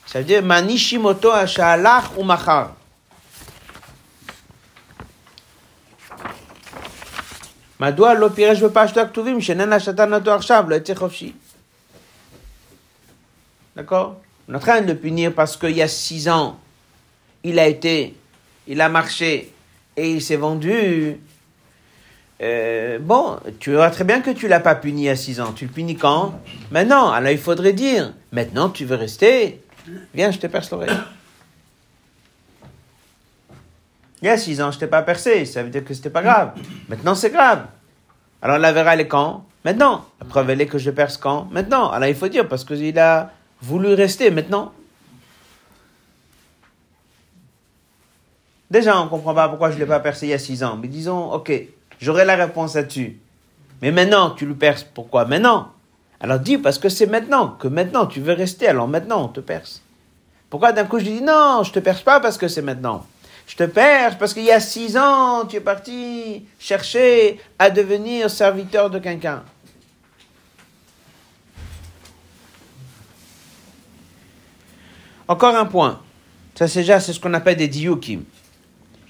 [0.06, 2.76] Ça veut dire manishimoto ashalach ou machar.
[7.80, 11.32] מדוע לא פירש בפשטו הכתובים שאינן השתן אותו עכשיו, לא יצא חופשי?
[13.76, 14.16] D'accord
[14.48, 16.58] On est en train de le punir parce qu'il y a six ans,
[17.44, 18.16] il a été,
[18.66, 19.52] il a marché
[19.96, 21.16] et il s'est vendu.
[22.42, 25.52] Euh, bon, tu vois très bien que tu l'as pas puni à six ans.
[25.52, 26.40] Tu le punis quand
[26.72, 27.10] Maintenant.
[27.12, 29.60] Alors il faudrait dire, maintenant tu veux rester
[30.13, 30.97] Viens, je te perce l'oreille.
[34.21, 35.45] Il y a six ans, je t'ai pas percé.
[35.45, 36.53] Ça veut dire que c'était pas grave.
[36.89, 37.67] Maintenant, c'est grave.
[38.41, 39.45] Alors la verra, elle est quand?
[39.63, 40.05] Maintenant.
[40.19, 41.47] La preuve, elle est que je perce quand?
[41.51, 41.89] Maintenant.
[41.91, 44.73] Alors il faut dire, parce qu'il a voulu rester maintenant.
[48.71, 50.63] Déjà, on ne comprend pas pourquoi je ne l'ai pas percé il y a six
[50.63, 50.75] ans.
[50.75, 51.51] Mais disons, ok,
[51.99, 53.19] j'aurai la réponse là-dessus.
[53.81, 54.83] Mais maintenant, tu le perces.
[54.83, 55.25] Pourquoi?
[55.25, 55.74] Maintenant
[56.24, 59.40] Alors dis, parce que c'est maintenant, que maintenant tu veux rester, alors maintenant on te
[59.40, 59.82] perce.
[60.50, 63.06] Pourquoi d'un coup je dis non, je te perce pas parce que c'est maintenant
[63.46, 68.30] Je te perce parce qu'il y a six ans, tu es parti chercher à devenir
[68.30, 69.42] serviteur de quelqu'un.
[75.26, 76.00] Encore un point.
[76.56, 78.24] Ça, c'est déjà c'est ce qu'on appelle des diukim.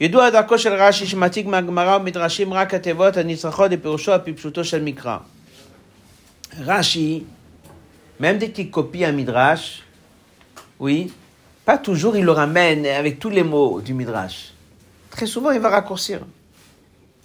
[0.01, 5.17] ידוע דרכו של רש"י שמעתיק מהגמרא ומדרשים רק התיבות הנצרכות לפירושו הפשטותו של מקרא.
[6.64, 7.26] Rashi,
[8.20, 9.84] même dès qu'il copie un midrash,
[10.80, 11.12] oui,
[11.66, 14.54] pas toujours il le ramène avec tous les mots du midrash.
[15.10, 16.22] Très souvent, il va raccourcir.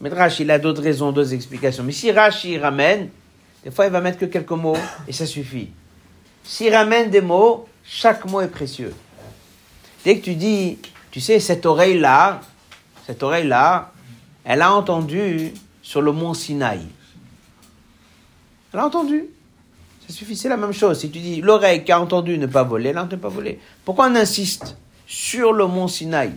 [0.00, 1.84] Midrash, il a d'autres raisons, d'autres explications.
[1.84, 3.10] Mais si Rashi ramène,
[3.62, 5.68] des fois, il va mettre que quelques mots et ça suffit.
[6.42, 8.94] S'il ramène des mots, chaque mot est précieux.
[10.04, 10.78] Dès que tu dis,
[11.10, 12.40] tu sais, cette oreille-là,
[13.06, 13.92] cette oreille-là,
[14.44, 16.80] elle a entendu sur le mont Sinaï.
[18.72, 19.24] Elle a entendu.
[20.06, 21.00] Ça suffit, c'est la même chose.
[21.00, 23.60] Si tu dis l'oreille qui a entendu ne pas voler, elle n'a pas voler.
[23.84, 26.32] Pourquoi on insiste sur le mont Sinaï?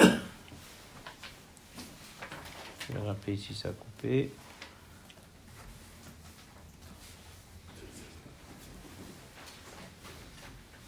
[0.00, 0.06] Je
[2.92, 4.30] vais rappeler si ça a coupé.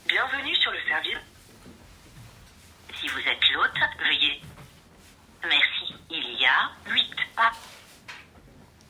[0.08, 1.18] Bienvenue sur le service.
[3.00, 3.70] Si vous êtes l'hôte,
[4.04, 4.40] veuillez.
[5.48, 5.94] Merci.
[6.10, 7.02] Il y a 8
[7.36, 7.50] A.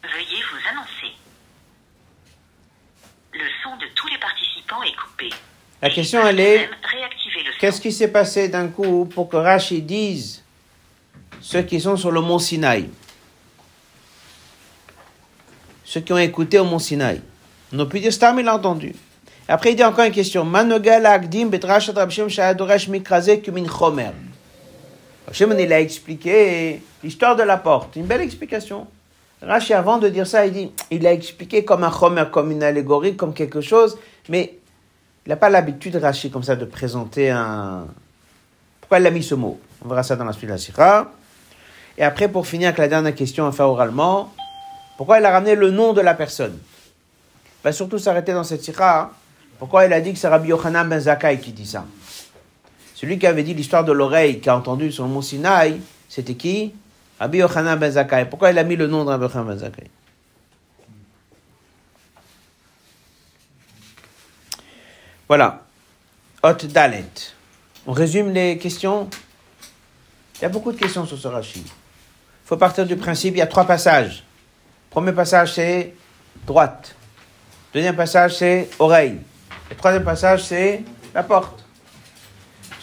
[0.03, 1.15] Veuillez vous annoncer.
[3.33, 5.31] Le son de tous les participants est coupé.
[5.83, 6.71] La question, elle est,
[7.61, 10.43] qu'est-ce qui s'est passé d'un coup pour que Rashi dise
[11.41, 12.89] ceux qui sont sur le mont Sinaï?
[15.85, 17.21] Ceux qui ont écouté au mont Sinaï.
[17.73, 18.95] On pu dire Stam, il a entendu.
[19.49, 20.45] Après, il dit encore une question.
[20.45, 24.13] Manogal Agdim betrashat Rabshim Shahadoresh Mikraze Kumin Chomer.
[25.27, 27.97] Rabshim, il a expliqué l'histoire de la porte.
[27.97, 28.87] Une belle explication.
[29.43, 32.63] Rashi, avant de dire ça, il dit, il a expliqué comme un Chomer, comme une
[32.63, 34.59] allégorie, comme quelque chose, mais
[35.27, 37.87] il n'a pas l'habitude, Rashi, comme ça, de présenter un...
[38.81, 39.59] Pourquoi il a mis ce mot?
[39.85, 41.11] On verra ça dans la suite de la Sira.
[41.97, 44.33] Et après, pour finir avec la dernière question à faire oralement,
[44.97, 46.59] pourquoi il a ramené le nom de la personne?
[46.59, 49.11] Il va surtout s'arrêter dans cette Sira.
[49.59, 51.85] Pourquoi il a dit que c'est Rabbi Yochanan ben Zakkai qui dit ça?
[52.95, 56.35] Celui qui avait dit l'histoire de l'oreille qui a entendu sur le mont Sinaï, c'était
[56.35, 56.75] qui?
[57.19, 58.27] Rabbi Yochanan ben.
[58.31, 59.71] Pourquoi il a mis le nom de Rabbi Yochanan ben
[65.29, 65.65] Voilà.
[66.43, 67.05] Hot Dalet.
[67.87, 69.09] On résume les questions?
[70.37, 71.61] Il y a beaucoup de questions sur ce Rashi.
[71.65, 74.25] Il faut partir du principe, il y a trois passages.
[74.91, 75.95] Premier passage, c'est
[76.47, 76.95] droite.
[77.73, 79.19] Deuxième passage, c'est oreille.
[79.71, 80.83] Le troisième passage, c'est
[81.15, 81.64] la porte.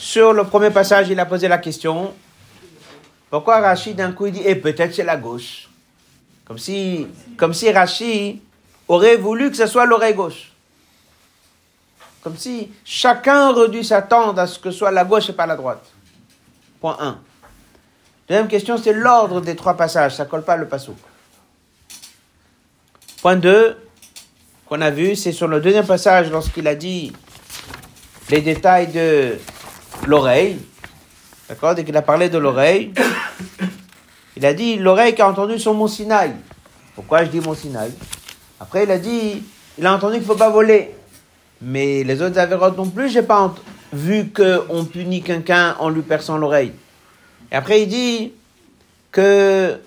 [0.01, 2.11] Sur le premier passage, il a posé la question
[3.29, 5.69] pourquoi Rachid d'un coup il dit et peut-être c'est la gauche
[6.43, 8.39] Comme si, comme si Rachid
[8.87, 10.53] aurait voulu que ce soit l'oreille gauche.
[12.23, 15.55] Comme si chacun aurait dû s'attendre à ce que soit la gauche et pas la
[15.55, 15.85] droite.
[16.81, 17.19] Point 1.
[18.27, 20.15] Deuxième question, c'est l'ordre des trois passages.
[20.15, 20.95] Ça colle pas le passo.
[23.21, 23.77] Point 2,
[24.65, 27.13] qu'on a vu, c'est sur le deuxième passage, lorsqu'il a dit
[28.31, 29.37] les détails de
[30.07, 30.59] l'oreille.
[31.49, 31.75] D'accord?
[31.75, 32.93] Dès qu'il a parlé de l'oreille,
[34.37, 36.33] il a dit l'oreille qui a entendu son mont Sinaï.
[36.95, 37.91] Pourquoi je dis mont Sinaï?
[38.59, 39.43] Après, il a dit
[39.77, 40.91] il a entendu qu'il ne faut pas voler.
[41.61, 43.53] Mais les autres avérotes non plus, j'ai pas
[43.93, 46.73] vu qu'on punit quelqu'un en lui perçant l'oreille.
[47.51, 48.33] Et après, il dit
[49.11, 49.79] que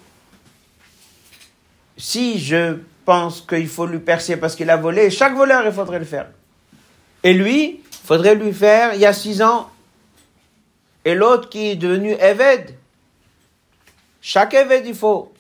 [1.97, 5.99] si je pense qu'il faut lui percer parce qu'il a volé, chaque voleur, il faudrait
[5.99, 6.27] le faire.
[7.23, 9.71] Et lui, il faudrait lui faire il y a six ans.
[11.05, 12.75] Et l'autre qui est devenu Eved,
[14.21, 15.33] chaque Eved, il faut.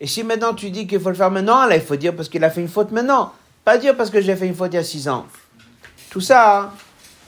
[0.00, 2.28] Et si maintenant tu dis qu'il faut le faire maintenant, là, il faut dire parce
[2.28, 3.32] qu'il a fait une faute maintenant.
[3.64, 5.26] Pas dire parce que j'ai fait une faute il y a six ans.
[6.10, 6.72] Tout ça hein,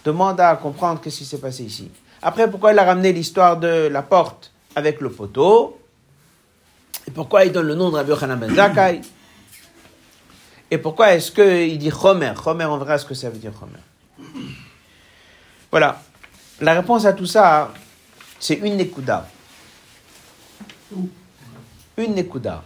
[0.04, 1.90] demande à comprendre ce qui s'est passé ici.
[2.22, 5.78] Après, pourquoi il a ramené l'histoire de la porte avec le poteau?
[7.06, 9.00] Et pourquoi il donne le nom de Rabbi Yochanan ben Zakkai?
[10.70, 12.33] Et pourquoi est-ce qu'il dit Chomer?
[12.42, 14.30] Chomer, on verra ce que ça veut dire Chomer?
[15.70, 16.00] Voilà.
[16.61, 17.73] La réponse à tout ça,
[18.38, 19.29] c'est une Nekuda.
[21.96, 22.62] Une Nekuda.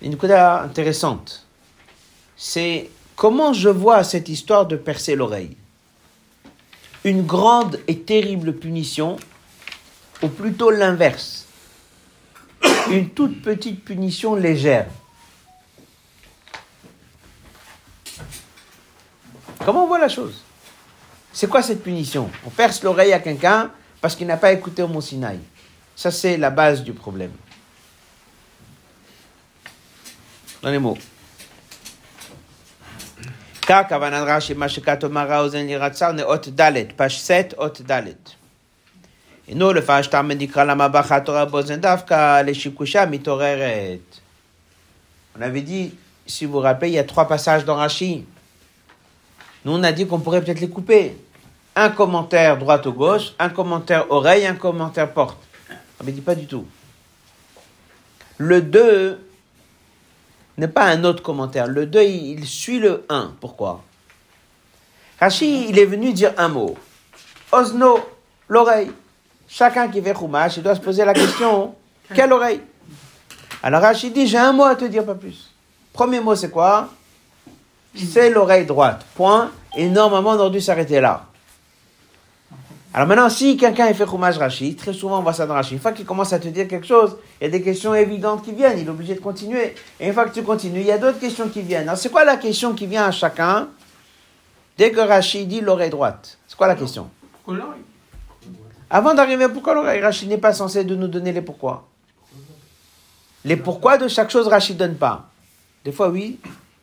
[0.00, 1.46] Une Nekuda intéressante.
[2.36, 5.56] C'est comment je vois cette histoire de percer l'oreille
[7.04, 9.16] une grande et terrible punition,
[10.22, 11.46] ou plutôt l'inverse,
[12.90, 14.86] une toute petite punition légère.
[19.64, 20.42] Comment on voit la chose?
[21.32, 22.30] C'est quoi cette punition?
[22.44, 23.70] On perce l'oreille à quelqu'un
[24.00, 25.00] parce qu'il n'a pas écouté au Mont
[25.94, 27.30] Ça, c'est la base du problème.
[30.62, 30.98] Dans les mots.
[45.38, 45.94] On avait dit,
[46.26, 48.26] si vous vous rappelez, il y a trois passages dans Rashi.
[49.64, 51.16] Nous, on a dit qu'on pourrait peut-être les couper.
[51.74, 55.38] Un commentaire droite ou gauche, un commentaire oreille, un commentaire porte.
[56.00, 56.66] On ne dit pas du tout.
[58.38, 59.18] Le 2,
[60.58, 61.66] n'est pas un autre commentaire.
[61.66, 63.34] Le 2, il suit le 1.
[63.40, 63.82] Pourquoi?
[65.20, 66.76] Rashi, il est venu dire un mot.
[67.52, 68.00] Osno,
[68.48, 68.90] l'oreille.
[69.48, 71.74] Chacun qui fait Chumash, il doit se poser la question
[72.14, 72.60] quelle oreille?
[73.62, 75.50] Alors Rashi dit j'ai un mot à te dire, pas plus.
[75.92, 76.90] Premier mot, c'est quoi?
[77.94, 79.04] C'est l'oreille droite.
[79.14, 79.50] Point.
[79.76, 81.26] Et normalement, on aurait dû s'arrêter là.
[82.94, 85.80] Alors maintenant, si quelqu'un fait Chumash Rashi, très souvent on voit ça dans Rashi, une
[85.80, 88.52] fois qu'il commence à te dire quelque chose, il y a des questions évidentes qui
[88.52, 89.74] viennent, il est obligé de continuer.
[89.98, 91.88] Et une fois que tu continues, il y a d'autres questions qui viennent.
[91.88, 93.68] Alors c'est quoi la question qui vient à chacun
[94.76, 97.08] Dès que Rashi dit l'oreille droite, c'est quoi la question
[98.90, 101.88] Avant d'arriver à pourquoi l'oreille, Rashi n'est pas censé de nous donner les pourquoi.
[103.44, 105.30] Les pourquoi de chaque chose, Rashi ne donne pas.
[105.84, 106.38] Des fois, oui,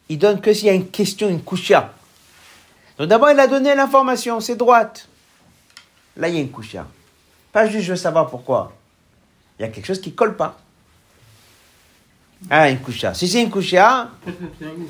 [0.09, 1.93] il donne que s'il y a une question, une couchia.
[2.97, 5.07] Donc d'abord, il a donné l'information, c'est droite.
[6.17, 6.85] Là, il y a une couchia.
[7.51, 8.73] Pas juste je veux savoir pourquoi.
[9.57, 10.57] Il y a quelque chose qui colle pas.
[12.49, 13.13] Ah, une couchia.
[13.13, 14.09] Si c'est une couchia,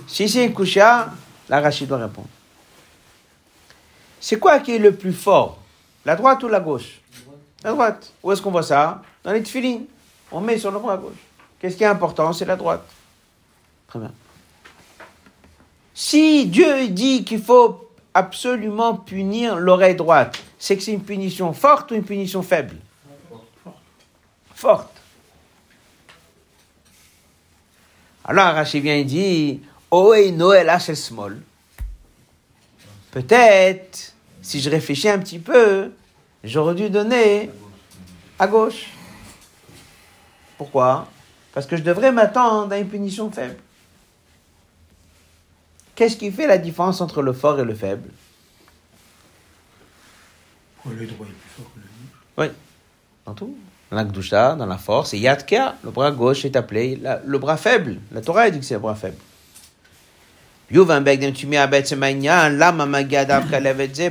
[0.07, 1.11] si c'est une couchia,
[1.47, 2.27] la Rachid doit répondre.
[4.19, 5.57] C'est quoi qui est le plus fort?
[6.05, 6.99] La droite ou la gauche?
[7.63, 8.11] La droite.
[8.21, 9.01] Où est-ce qu'on voit ça?
[9.23, 9.85] Dans les tefilines.
[10.31, 11.17] On met sur le bras gauche.
[11.59, 12.31] Qu'est-ce qui est important?
[12.33, 12.87] C'est la droite.
[13.87, 14.11] Très bien.
[16.01, 21.91] Si Dieu dit qu'il faut absolument punir l'oreille droite, c'est que c'est une punition forte
[21.91, 22.77] ou une punition faible?
[24.55, 24.95] Forte.
[28.23, 29.59] Alors Rachid vient et dit
[29.91, 31.41] Oh, et Noël small.
[33.11, 35.91] Peut-être, si je réfléchis un petit peu,
[36.45, 37.51] j'aurais dû donner
[38.39, 38.85] à gauche.
[40.57, 41.09] Pourquoi?
[41.53, 43.57] Parce que je devrais m'attendre à une punition faible.
[45.99, 48.09] Qu'est-ce qui fait la différence entre le fort et le faible?
[50.85, 51.85] Le droit est plus fort que le
[52.37, 52.47] Oui,
[53.25, 53.57] dans tout.
[53.91, 57.57] Dans la Gdusha, dans la force, et Yadka, le bras gauche est appelé le bras
[57.57, 57.97] faible.
[58.13, 59.17] La Torah dit que c'est le bras faible.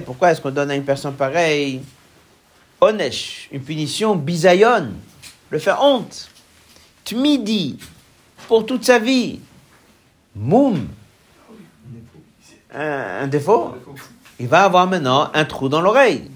[0.04, 1.80] Pourquoi est-ce qu'on donne à une personne pareille?
[2.82, 4.90] Onesh, une punition, bisayon,
[5.48, 6.28] le faire honte,
[7.06, 7.78] tmidi,
[8.46, 9.40] pour toute sa vie,
[10.36, 10.86] moum,
[12.72, 13.74] un, défaut
[14.40, 16.30] il va avoir maintenant un trou dans l'oreille.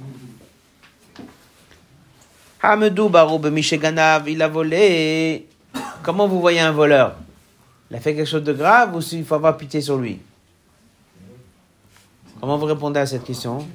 [2.60, 5.46] Hamedou Baroub Misheganav, il a volé.
[6.02, 7.16] Comment vous voyez un voleur?
[7.90, 10.20] Il a fait quelque chose de grave ou s'il faut avoir pitié sur lui?
[12.40, 13.66] Comment vous répondez à cette question?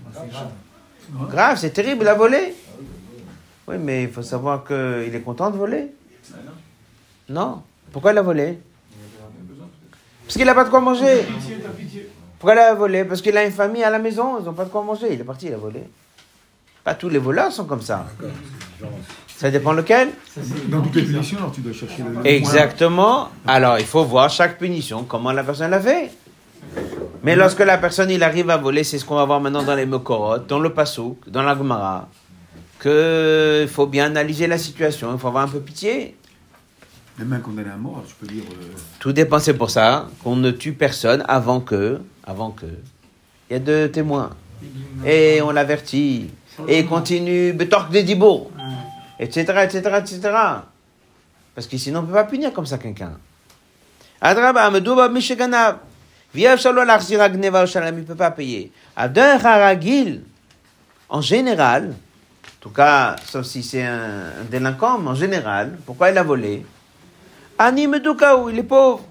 [1.30, 2.54] Grave, c'est terrible, il a volé.
[3.68, 5.88] Oui, mais il faut savoir qu'il est content de voler.
[7.30, 7.62] Non?
[7.92, 8.60] Pourquoi il a volé?
[10.26, 11.26] Parce qu'il n'a pas de quoi manger.
[12.40, 13.04] Pourquoi il a volé?
[13.06, 15.08] Parce qu'il a une famille à la maison, ils n'ont pas de quoi manger.
[15.12, 15.84] Il est parti, il a volé.
[16.84, 18.06] Pas tous les voleurs sont comme ça.
[19.36, 20.10] Ça dépend lequel
[20.70, 22.26] Dans toutes les punitions, alors tu dois chercher le.
[22.26, 23.30] Exactement.
[23.46, 26.12] Alors, il faut voir chaque punition, comment la personne l'a fait.
[27.24, 29.76] Mais lorsque la personne il arrive à voler, c'est ce qu'on va voir maintenant dans
[29.76, 32.08] les Mekorot, dans le Passouk, dans la Gemara,
[32.82, 36.16] qu'il faut bien analyser la situation, il faut avoir un peu pitié.
[37.20, 38.44] Même un condamné à mort, tu peux dire.
[38.52, 38.66] euh,
[39.00, 42.66] Tout dépend, c'est pour ça qu'on ne tue personne avant que, avant que.
[43.50, 44.36] Il y a deux témoins.
[45.06, 46.30] Et on l'avertit.
[46.68, 48.52] Et il continue, betorque des dibours,
[49.20, 50.20] etc., etc., etc.
[51.56, 53.14] Parce que sinon on ne peut pas punir comme ça quelqu'un.
[54.20, 55.78] Adraba, medouba, misheganav.
[56.34, 58.72] Viev shalo l'achzir agneva shalam, il ne peut pas payer.
[58.96, 60.24] Adin haragil,
[61.10, 66.10] en général, en tout cas, sauf si c'est un, un délinquant, mais en général, pourquoi
[66.10, 66.66] il a volé?
[67.58, 69.04] Ani medoukaou, il est pauvre.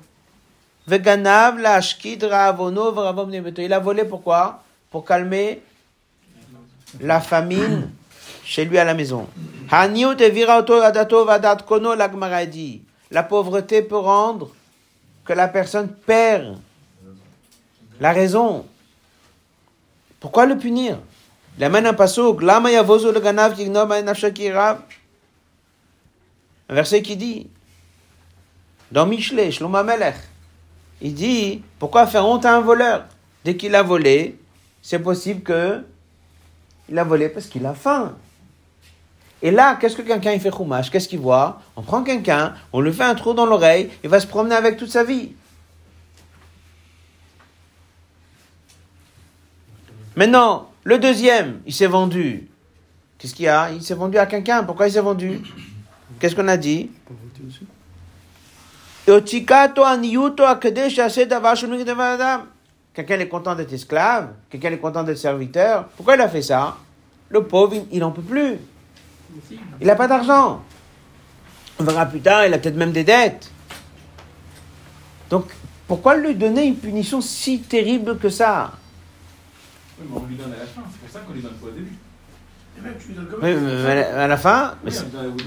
[0.86, 3.60] Veganav la ashkid ravono vravom nebeto.
[3.60, 4.62] Il a volé pourquoi?
[4.90, 5.62] Pour calmer
[7.00, 7.90] la famine
[8.44, 9.26] chez lui à la maison.
[9.70, 12.82] Haniut evira oto adato vadat kono la Gemara dit.
[13.10, 14.50] La pauvreté peut rendre
[15.24, 16.56] que la personne perd
[18.00, 18.64] la raison.
[20.20, 20.98] Pourquoi le punir?
[21.58, 22.42] Il amène un passouk.
[22.42, 24.78] Lama yavozo le ganav kignom nafsha kirav.
[26.68, 27.48] Un verset qui dit
[28.90, 30.16] dans Michelet, Shlomo Melech,
[31.00, 33.04] il dit pourquoi faire honte à un voleur?
[33.44, 34.38] Dès qu'il a volé,
[34.82, 35.84] c'est possible que
[36.88, 38.16] il a volé parce qu'il a faim.
[39.42, 40.90] Et là, qu'est-ce que quelqu'un fait chumash?
[40.90, 41.60] Qu'est-ce qu'il voit?
[41.76, 44.76] On prend quelqu'un, on lui fait un trou dans l'oreille, il va se promener avec
[44.76, 45.32] toute sa vie.
[50.16, 52.48] Maintenant, le deuxième, il s'est vendu.
[53.18, 53.70] Qu'est-ce qu'il y a?
[53.70, 54.64] Il s'est vendu à quelqu'un.
[54.64, 55.42] Pourquoi il s'est vendu?
[56.18, 56.90] Qu'est-ce qu'on a dit?
[62.94, 65.84] Quelqu'un est content d'être esclave, quelqu'un est content d'être serviteur.
[65.96, 66.76] Pourquoi il a fait ça?
[67.28, 68.56] Le pauvre, il- n'en peut plus.
[69.80, 70.62] Il n'a pas d'argent.
[71.78, 73.50] On verra plus tard, il a peut-être même des dettes.
[75.30, 75.52] Donc,
[75.86, 78.72] pourquoi lui donner une punition si terrible que ça?
[80.00, 81.66] Oui, mais on lui donne à la fin, c'est pour ça qu'on lui donne pas
[81.66, 81.92] au début.
[83.42, 84.90] Mais à la- à fin, mais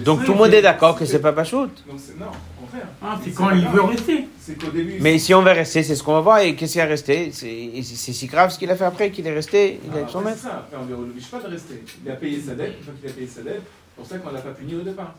[0.03, 1.57] donc tout le monde est d'accord que c'est pas Pachout.
[1.87, 2.87] Non, au contraire.
[3.01, 4.27] Ah, c'est quand il veut rester.
[4.39, 4.97] C'est qu'au début.
[4.99, 6.39] Mais si on veut rester, c'est ce qu'on va voir.
[6.39, 7.31] Et qu'est-ce qui a resté?
[7.33, 9.79] C'est si grave ce qu'il a fait après qu'il est resté.
[9.83, 10.37] Il Ah, est avec son maître.
[10.41, 10.55] c'est ça.
[10.67, 11.83] Après, on ne l'oblige pas de rester.
[12.05, 14.17] Il a payé sa dette, une fois qu'il a payé sa dette, c'est pour ça
[14.17, 15.13] qu'on ne l'a pas puni au départ.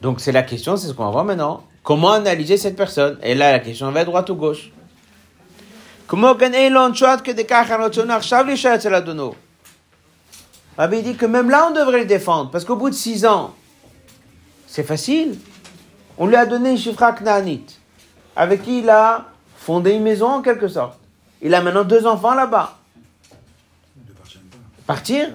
[0.00, 1.64] Donc c'est la question, c'est ce qu'on va voir maintenant.
[1.82, 3.18] Comment analyser cette personne?
[3.22, 4.70] Et là, la question va droite ou gauche.
[6.06, 8.54] Comment gagner l'enchouat que des kacharotsonach shavli
[9.04, 9.34] dono
[10.80, 12.50] Rabbi dit que même là, on devrait le défendre.
[12.50, 13.54] Parce qu'au bout de six ans,
[14.66, 15.38] c'est facile.
[16.16, 17.78] On lui a donné une chifra knaanite,
[18.34, 19.26] avec qui il a
[19.58, 20.98] fondé une maison en quelque sorte.
[21.42, 22.78] Il a maintenant deux enfants là-bas.
[24.86, 25.28] Partir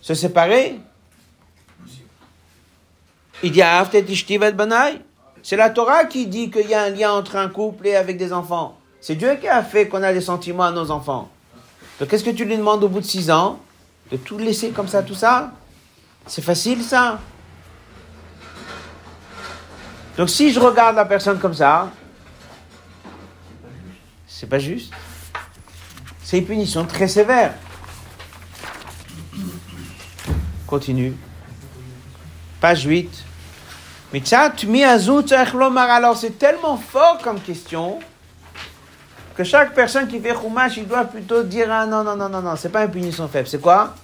[0.00, 0.78] Se séparer
[3.42, 3.62] Il dit.
[5.42, 8.16] C'est la Torah qui dit qu'il y a un lien entre un couple et avec
[8.16, 8.78] des enfants.
[9.00, 11.30] C'est Dieu qui a fait qu'on a des sentiments à nos enfants.
[11.98, 13.58] Donc qu'est-ce que tu lui demandes au bout de six ans?
[14.10, 15.52] De tout laisser comme ça, tout ça
[16.26, 17.18] C'est facile ça
[20.16, 21.90] Donc si je regarde la personne comme ça,
[24.26, 24.92] c'est pas juste.
[26.22, 27.54] C'est une punition très sévère.
[30.66, 31.14] Continue.
[32.60, 33.24] Page 8.
[34.12, 35.90] Mitzat mi azut tzarich lomar.
[35.90, 37.98] Alors c'est tellement fort comme question
[39.36, 42.40] que chaque personne qui fait chumash, il doit plutôt dire ah non non non non
[42.40, 43.46] non, c'est pas une punition faible.
[43.46, 43.94] C'est quoi?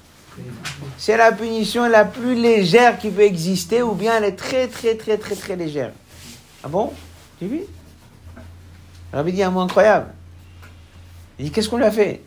[0.99, 4.95] C'est la punition la plus légère qui peut exister ou bien elle est très très
[4.95, 5.93] très très très légère.
[6.63, 6.93] Ah bon?
[7.39, 7.63] Tu vu
[9.13, 10.09] Rabbi dit un mot incroyable.
[11.39, 12.23] Il dit qu'est-ce qu'on lui a fait?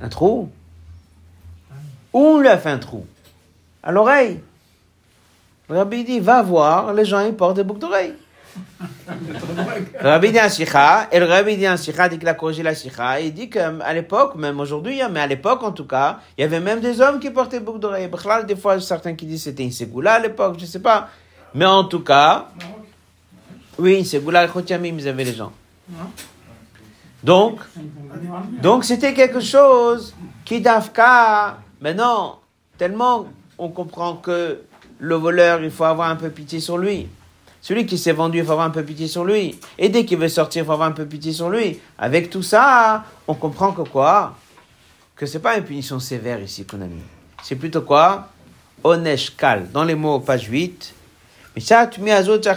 [0.00, 0.50] Un trou
[2.12, 3.06] Où on lui a fait un trou
[3.82, 4.40] À l'oreille.
[5.68, 8.14] Rabbi dit, va voir, les gens ils portent des boucles d'oreilles.
[10.00, 13.48] Rabbi dit et le Rabbi dit un dit qu'il a corrigé la sikha, il dit
[13.48, 16.80] qu'à l'époque, même aujourd'hui, hein, mais à l'époque en tout cas, il y avait même
[16.80, 18.10] des hommes qui portaient boucles d'oreilles.
[18.46, 21.08] Des fois, certains qui disent c'était une ségoula à l'époque, je sais pas.
[21.54, 22.48] Mais en tout cas,
[23.78, 25.52] oui, une ségoula, ils avaient les gens.
[27.22, 27.60] Donc,
[28.62, 32.40] donc c'était quelque chose qui d'Afka, maintenant,
[32.78, 33.26] tellement
[33.58, 34.60] on comprend que
[34.98, 37.08] le voleur, il faut avoir un peu pitié sur lui.
[37.66, 39.58] Celui qui s'est vendu, il faut avoir un peu pitié sur lui.
[39.76, 41.80] Et dès qu'il veut sortir, il faut avoir un peu pitié sur lui.
[41.98, 44.36] Avec tout ça, on comprend que quoi?
[45.16, 47.02] Que c'est pas une punition sévère ici qu'on a mis.
[47.42, 48.28] C'est plutôt quoi?
[48.84, 49.68] Onesh kal.
[49.72, 50.94] Dans les mots, page 8.
[51.56, 52.54] Mais ça, tu mets à zot, la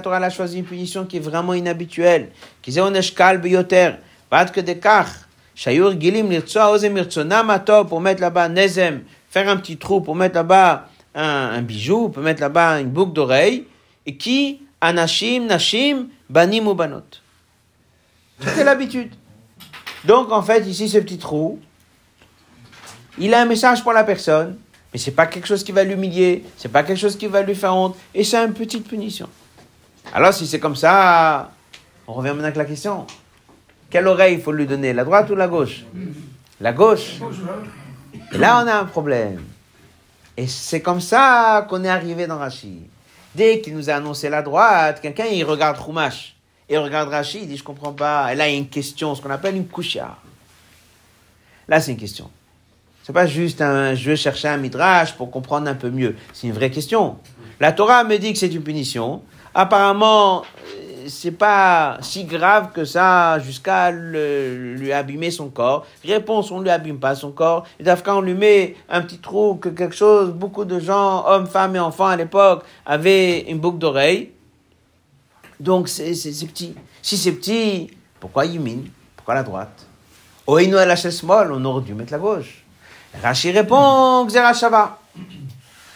[0.00, 2.28] Torah a choisi une punition qui est vraiment inhabituelle.
[2.62, 3.94] Qui onesh kal beyoter.
[4.30, 5.08] Que de kach.
[5.56, 7.52] Shayur gilim lirtsoa ozem irtsonam
[7.88, 9.02] pour mettre là-bas nezem.
[9.28, 13.12] Faire un petit trou pour mettre là-bas un, bijou, on peut mettre là-bas une boucle
[13.12, 13.66] d'oreille,
[14.06, 17.02] et qui, anashim, nashim, banim ou banot.
[18.40, 19.12] C'était l'habitude.
[20.04, 21.60] Donc, en fait, ici, ce petit trou,
[23.18, 24.56] il a un message pour la personne,
[24.92, 27.54] mais c'est pas quelque chose qui va l'humilier, c'est pas quelque chose qui va lui
[27.54, 29.28] faire honte, et c'est une petite punition.
[30.12, 31.52] Alors, si c'est comme ça,
[32.06, 33.06] on revient maintenant avec la question.
[33.90, 35.84] Quelle oreille il faut lui donner, la droite ou la gauche?
[36.60, 37.20] La gauche.
[38.32, 39.42] Et là, on a un problème.
[40.36, 42.82] Et c'est comme ça qu'on est arrivé dans Rachid.
[43.34, 46.36] Dès qu'il nous a annoncé la droite, quelqu'un il regarde Chumash
[46.68, 48.32] et regarde Rachid, il dit je comprends pas.
[48.32, 50.16] Et là il y a une question, ce qu'on appelle une kusha.
[51.68, 52.30] Là c'est une question.
[53.04, 56.16] C'est pas juste un je veux chercher un midrash pour comprendre un peu mieux.
[56.32, 57.18] C'est une vraie question.
[57.60, 59.22] La Torah me dit que c'est une punition.
[59.54, 60.44] Apparemment,
[61.08, 65.86] c'est pas si grave que ça jusqu'à lui abîmer son corps.
[66.04, 67.66] Réponse, on lui abîme pas son corps.
[67.78, 71.46] Et d'Afrique, on lui met un petit trou, que quelque chose, beaucoup de gens, hommes,
[71.46, 74.32] femmes et enfants à l'époque, avaient une boucle d'oreille.
[75.60, 76.12] Donc c'est
[76.46, 76.74] petit.
[77.00, 77.90] Si c'est petit,
[78.20, 79.86] pourquoi Yimine Pourquoi la droite?
[80.46, 82.64] Oinu à la molle, on aurait dû mettre la gauche.
[83.22, 84.98] Rashi répond, Xerashava.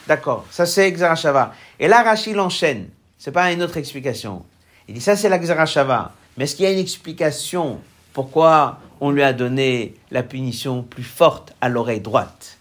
[0.06, 1.52] D'accord, ça c'est Xerashava.
[1.80, 2.88] Et là, Rashi l'enchaîne.
[3.18, 4.44] C'est pas une autre explication.
[4.88, 6.12] Il dit ça c'est la Shava.
[6.36, 7.80] Mais est-ce qu'il y a une explication
[8.12, 12.56] pourquoi on lui a donné la punition plus forte à l'oreille droite?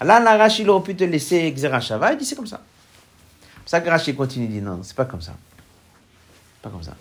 [0.00, 2.12] Là, la Rashi aurait pu te laisser Shava.
[2.12, 2.60] Il dit c'est comme ça.
[3.64, 5.32] Ça Rashi continue, il dit non, c'est pas comme ça.
[6.60, 6.96] Pas comme ça.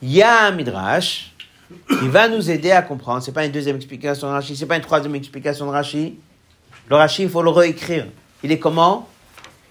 [0.00, 1.34] Il y a un midrash
[1.88, 3.22] qui va nous aider à comprendre.
[3.22, 6.18] C'est pas une deuxième explication de Rashi, c'est pas une troisième explication de Rashi.
[6.88, 8.06] Le Rashi, il faut le réécrire.
[8.42, 9.08] Il est comment?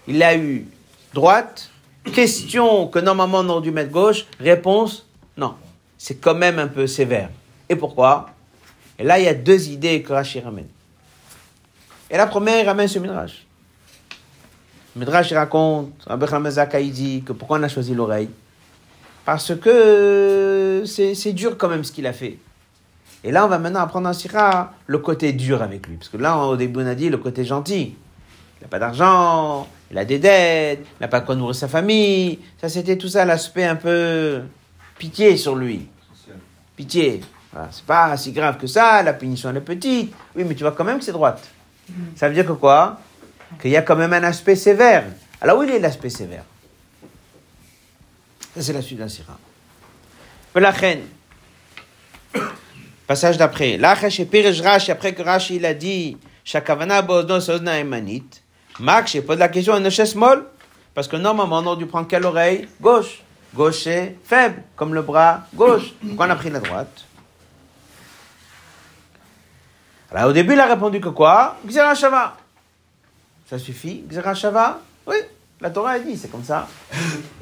[0.06, 0.66] Il a eu
[1.14, 1.70] droite,
[2.12, 5.54] Question que normalement on aurait dû mettre gauche, réponse non.
[5.98, 7.30] C'est quand même un peu sévère.
[7.68, 8.30] Et pourquoi?
[8.98, 10.68] Et là, il y a deux idées que Rashi ramène.
[12.10, 13.46] Et la première, il ramène ce Midrash.
[14.94, 16.26] Le Midrash raconte, Rabbi
[16.80, 18.30] il dit que pourquoi on a choisi l'oreille?
[19.24, 22.38] Parce que c'est dur quand même ce qu'il a fait.
[23.24, 25.96] Et là, on va maintenant apprendre en Sira le côté dur avec lui.
[25.96, 27.96] Parce que là, au début, on a dit le côté gentil.
[28.60, 32.38] Il n'a pas d'argent, il a des dettes, il n'a pas quoi nourrir sa famille.
[32.60, 34.42] Ça, c'était tout ça l'aspect un peu
[34.98, 35.88] pitié sur lui.
[36.74, 37.20] Pitié.
[37.52, 37.68] Voilà.
[37.70, 40.12] C'est pas si grave que ça, la punition elle est petite.
[40.34, 41.48] Oui, mais tu vois quand même que c'est droite.
[42.16, 43.00] Ça veut dire que quoi?
[43.60, 45.04] Qu'il y a quand même un aspect sévère.
[45.40, 46.44] Alors où il est l'aspect sévère?
[48.54, 49.38] Ça, c'est la suite d'un sira.
[50.54, 50.72] La.
[53.06, 53.76] Passage d'après.
[53.76, 58.24] Là, après que Rashi il a dit, Shakavana bodon sozna emanit.
[58.80, 60.46] Max, je pose la question à une chaise molle.
[60.94, 62.68] Parce que normalement, on aurait dû prendre quelle oreille?
[62.80, 63.22] Gauche.
[63.54, 63.88] Gauche
[64.24, 65.92] faible, comme le bras gauche.
[66.06, 67.04] Pourquoi on a pris la droite
[70.10, 71.56] Alors au début, il a répondu que quoi?
[71.66, 72.36] Xera Shava.
[73.48, 74.04] Ça suffit?
[74.08, 75.16] Xera Shava Oui,
[75.60, 76.66] la Torah a dit, c'est comme ça.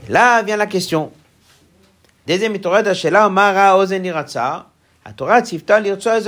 [0.06, 1.12] Et là vient la question.
[2.26, 6.18] Deuxième Torah d'Ashela, Mara Ozen La Torah tzifta lirtsa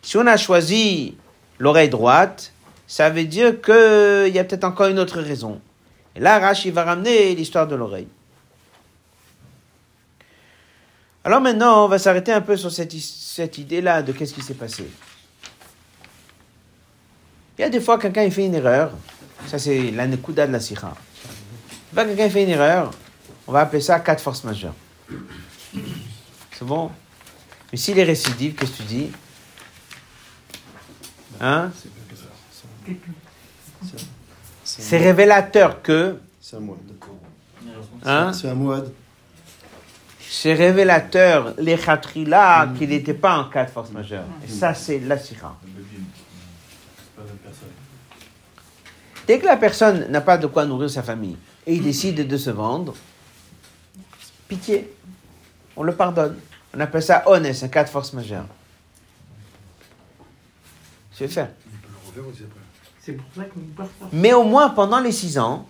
[0.00, 1.16] Si on a choisi
[1.58, 2.53] l'oreille droite,
[2.94, 5.60] ça veut dire qu'il y a peut-être encore une autre raison.
[6.14, 8.06] Et là, Rashi va ramener l'histoire de l'oreille.
[11.24, 14.88] Alors maintenant, on va s'arrêter un peu sur cette, idée-là de qu'est-ce qui s'est passé.
[17.58, 18.92] Il y a des fois, quelqu'un fait une erreur.
[19.48, 20.96] Ça, c'est l'anekuda de la sira.
[21.96, 22.92] Quand quelqu'un fait une erreur,
[23.48, 24.76] on va appeler ça quatre forces majeures.
[26.52, 26.92] C'est bon?
[27.72, 29.10] Mais s'il est récidive, qu'est-ce que tu dis?
[31.40, 31.72] Hein?
[34.64, 36.18] C'est révélateur que.
[36.40, 36.78] C'est un moine.
[38.04, 38.32] Hein?
[38.32, 38.90] C'est un moine.
[40.20, 44.24] C'est révélateur, les khatrila, qu'il n'était pas en cas de force majeure.
[44.44, 45.58] Et ça, c'est la sira.
[49.26, 52.36] Dès que la personne n'a pas de quoi nourrir sa famille et il décide de
[52.36, 52.94] se vendre,
[54.48, 54.92] pitié,
[55.76, 56.36] on le pardonne.
[56.74, 58.46] On appelle ça honnête, un cas de force majeure.
[61.14, 61.48] Je vais faire.
[64.12, 65.66] Mais au moins pendant les six ans,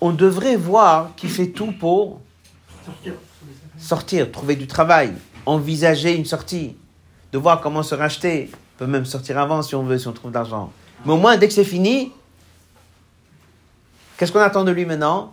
[0.00, 2.20] on devrait voir qu'il fait tout pour
[3.78, 5.12] Sortir, trouver du travail,
[5.46, 6.76] envisager une sortie,
[7.32, 8.50] de voir comment se racheter.
[8.52, 10.72] On peut même sortir avant si on veut, si on trouve de l'argent.
[11.04, 12.12] Mais au moins, dès que c'est fini,
[14.16, 15.32] qu'est-ce qu'on attend de lui maintenant?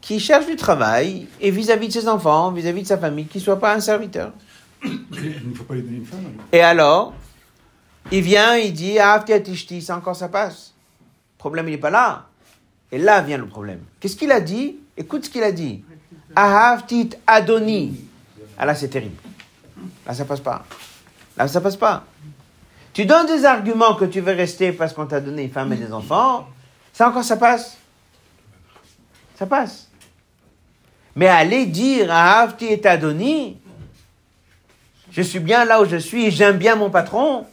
[0.00, 3.44] Qu'il cherche du travail et vis-à-vis de ses enfants, vis-à-vis de sa famille, qu'il ne
[3.44, 4.32] soit pas un serviteur.
[4.84, 6.20] Il ne faut pas lui donner une femme.
[6.24, 6.44] alors.
[6.52, 7.14] Et alors,
[8.10, 10.72] il vient, il dit, ah, Tishti, ça encore ça passe.
[11.36, 12.26] Le problème, il n'est pas là.
[12.90, 13.80] Et là vient le problème.
[14.00, 14.76] Qu'est-ce qu'il a dit?
[14.96, 15.84] Écoute ce qu'il a dit.
[16.34, 18.00] Ahavtit Adoni.
[18.56, 19.16] Ah là, c'est terrible.
[20.06, 20.64] Là, ça passe pas.
[21.36, 22.04] Là, ça passe pas.
[22.92, 25.76] Tu donnes des arguments que tu veux rester parce qu'on t'a donné une femme et
[25.76, 26.48] des enfants.
[26.92, 27.76] Ça encore, ça passe.
[29.36, 29.88] Ça passe.
[31.14, 33.58] Mais aller dire Ahavtit Adoni,
[35.10, 37.46] je suis bien là où je suis, j'aime bien mon patron.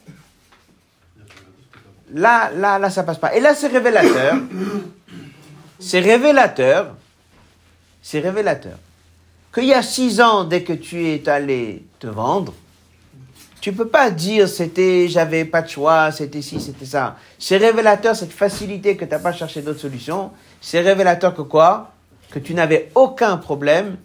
[2.15, 3.35] Là, là, là, ça passe pas.
[3.35, 4.37] Et là, c'est révélateur.
[5.79, 6.95] C'est révélateur.
[8.01, 8.77] C'est révélateur.
[9.53, 12.53] Qu'il y a six ans, dès que tu es allé te vendre,
[13.59, 17.17] tu peux pas dire c'était, j'avais pas de choix, c'était ci, c'était ça.
[17.37, 20.31] C'est révélateur cette facilité que tu pas cherché d'autres solutions.
[20.61, 21.91] C'est révélateur que quoi?
[22.31, 23.97] Que tu n'avais aucun problème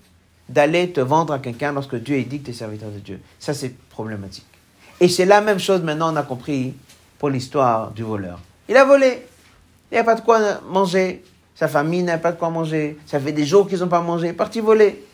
[0.48, 3.20] d'aller te vendre à quelqu'un lorsque Dieu est dit que tu es serviteur de Dieu.
[3.38, 4.46] Ça, c'est problématique.
[5.00, 6.74] Et c'est la même chose maintenant, on a compris,
[7.20, 8.40] pour l'histoire du voleur.
[8.66, 9.22] Il a volé.
[9.92, 11.22] Il n'y a pas de quoi manger.
[11.54, 12.96] Sa famille n'a pas de quoi manger.
[13.04, 14.32] Ça fait des jours qu'ils n'ont pas mangé.
[14.32, 15.04] Parti voler.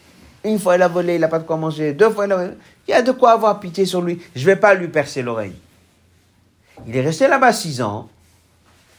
[0.45, 1.93] Une fois, il a volé, il n'a pas de quoi manger.
[1.95, 2.51] Deux fois, il a volé.
[2.87, 4.23] Il y a de quoi avoir pitié sur lui.
[4.37, 5.57] Je ne vais pas lui percer l'oreille.
[6.87, 8.09] Il est resté là-bas six ans.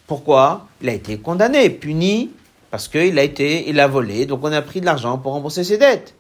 [0.06, 0.68] Pourquoi?
[0.82, 2.32] Il a été condamné, puni,
[2.70, 5.64] parce qu'il a été, il a volé, donc on a pris de l'argent pour rembourser
[5.64, 6.14] ses dettes.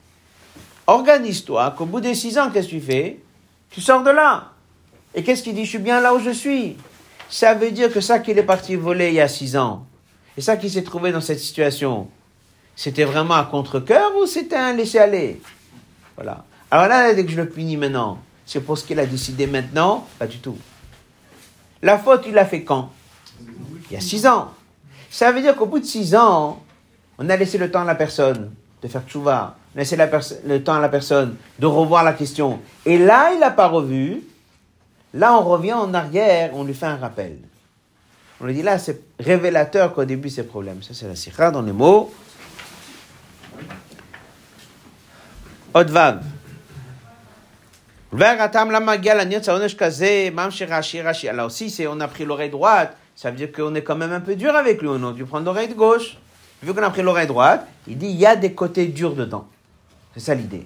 [0.85, 3.19] Organise-toi qu'au bout des six ans, qu'est-ce que tu fais?
[3.71, 4.51] Tu sors de là.
[5.17, 6.77] Et qu'est-ce qu'il dit Je suis bien là où je suis.
[7.27, 9.85] Ça veut dire que ça qu'il est parti voler il y a six ans,
[10.37, 12.07] et ça qu'il s'est trouvé dans cette situation,
[12.75, 15.41] c'était vraiment à contre-coeur ou c'était un laisser-aller?
[16.15, 16.45] Voilà.
[16.69, 20.07] Alors là, dès que je le punis maintenant, c'est pour ce qu'il a décidé maintenant?
[20.19, 20.57] Pas du tout.
[21.81, 22.91] La faute, il l'a fait quand?
[23.89, 24.51] Il y a six ans.
[25.09, 26.61] Ça veut dire qu'au bout de six ans,
[27.17, 28.51] on a laissé le temps à la personne
[28.83, 30.09] de faire tchouva, on a laissé la
[30.45, 32.59] le temps à la personne de revoir la question.
[32.85, 34.21] Et là, il n'a pas revu.
[35.13, 37.37] Là, on revient en arrière, on lui fait un rappel.
[38.39, 40.83] On lui dit là, c'est révélateur qu'au début, c'est problème.
[40.83, 42.13] Ça, c'est la sikha dans les mots.
[45.73, 46.23] Odvav.
[48.13, 48.47] Là
[51.45, 54.35] aussi, on a pris l'oreille droite, ça veut dire qu'on est quand même un peu
[54.35, 56.17] dur avec lui, on a dû prendre l'oreille gauche.
[56.63, 59.47] Vu qu'on a pris l'oreille droite, il dit il y a des côtés durs dedans.
[60.13, 60.65] C'est ça l'idée.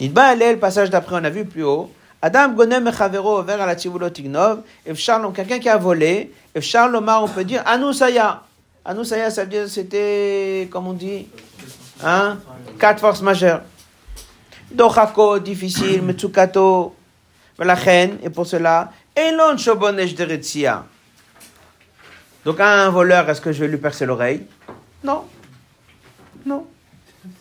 [0.00, 1.90] Nidba le passage d'après, on a vu plus haut.
[2.24, 4.62] Adam gonem mechavero vers à la tignov.
[4.86, 6.32] Efchar, quelqu'un qui a volé.
[6.54, 8.42] Efchar lomar, on peut dire anusaya.
[8.84, 11.26] Anusaya, ça veut dire c'était, comme on dit,
[12.02, 12.38] hein,
[12.78, 13.62] quatre forces majeures.
[14.70, 16.94] Dochako, difficile, metsukato,
[17.58, 20.84] velachen, et pour cela, elon shobonesh deretzia.
[22.44, 24.46] Donc, un voleur, est-ce que je vais lui percer l'oreille?
[25.04, 25.24] Non.
[26.44, 26.66] Non.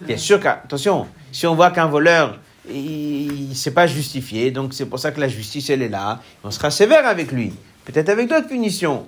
[0.01, 2.37] Bien sûr qu'attention, si on voit qu'un voleur,
[2.69, 6.21] il ne s'est pas justifié, donc c'est pour ça que la justice, elle est là,
[6.43, 7.53] on sera sévère avec lui.
[7.85, 9.07] Peut-être avec d'autres punitions.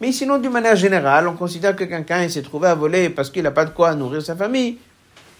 [0.00, 3.42] Mais sinon, d'une manière générale, on considère que quelqu'un s'est trouvé à voler parce qu'il
[3.42, 4.78] n'a pas de quoi nourrir sa famille.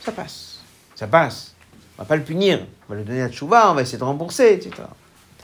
[0.05, 0.61] Ça passe.
[0.95, 1.55] Ça passe.
[1.97, 2.61] On va pas le punir.
[2.89, 4.73] On va lui donner la tchouva, on va essayer de rembourser, etc.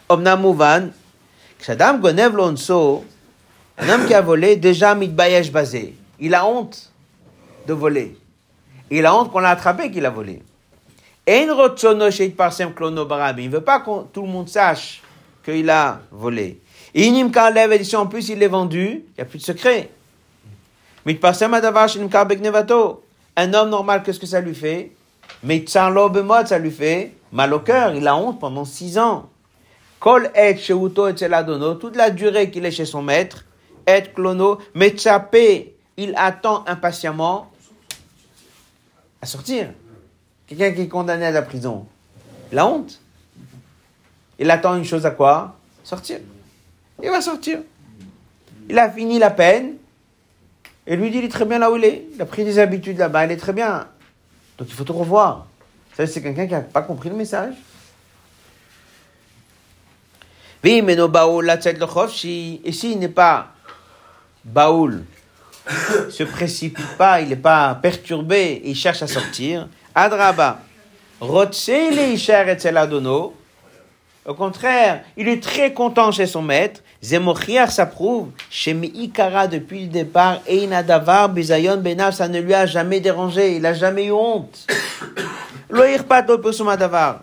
[0.09, 0.91] Omnamouvan,
[1.59, 3.05] Kshadam Gonev Lonso,
[3.79, 5.97] un homme qui a volé, déjà mitbayesh basé.
[6.19, 6.93] Il a honte
[7.67, 8.19] de voler.
[8.91, 10.43] Il a honte qu'on l'a attrapé qu'il a volé.
[11.27, 11.53] Il ne
[13.49, 15.03] veut pas que tout le monde sache
[15.45, 16.61] qu'il a volé.
[16.95, 17.07] Et
[17.95, 19.91] en plus il l'est vendu, il n'y a plus de secret.
[23.37, 24.93] Un homme normal, qu'est-ce que ça lui fait?
[25.45, 25.89] Mais ça
[26.59, 29.29] lui fait mal au cœur, il a honte pendant six ans.
[30.01, 33.45] Kol et toute la durée qu'il est chez son maître,
[33.87, 34.59] et clono,
[35.97, 37.51] il attend impatiemment
[39.23, 39.71] à sortir.
[40.51, 41.87] Quelqu'un qui est condamné à la prison.
[42.51, 43.01] La honte.
[44.37, 45.57] Il attend une chose à quoi?
[45.85, 46.19] Sortir.
[47.01, 47.61] Il va sortir.
[48.69, 49.77] Il a fini la peine.
[50.89, 52.05] Et lui dit, il est très bien là où il est.
[52.15, 53.87] Il a pris des habitudes là-bas, il est très bien.
[54.59, 55.47] Donc il faut te revoir.
[55.97, 57.55] Ça, c'est quelqu'un qui n'a pas compris le message.
[60.65, 63.53] Oui, mais Et s'il n'est pas
[64.45, 65.05] Baoul
[66.11, 69.69] se précipite pas, il n'est pas perturbé, il cherche à sortir.
[69.95, 70.61] Adraba,
[71.21, 71.27] Au
[74.35, 76.83] contraire, il est très content chez son maître.
[77.03, 82.67] Zemochiach, ça prouve, chez Miikara, depuis le départ, Einadavar, Bizayon, Benav, ça ne lui a
[82.67, 84.67] jamais dérangé, il a jamais eu honte.
[85.71, 87.21] Loirpat, Davar.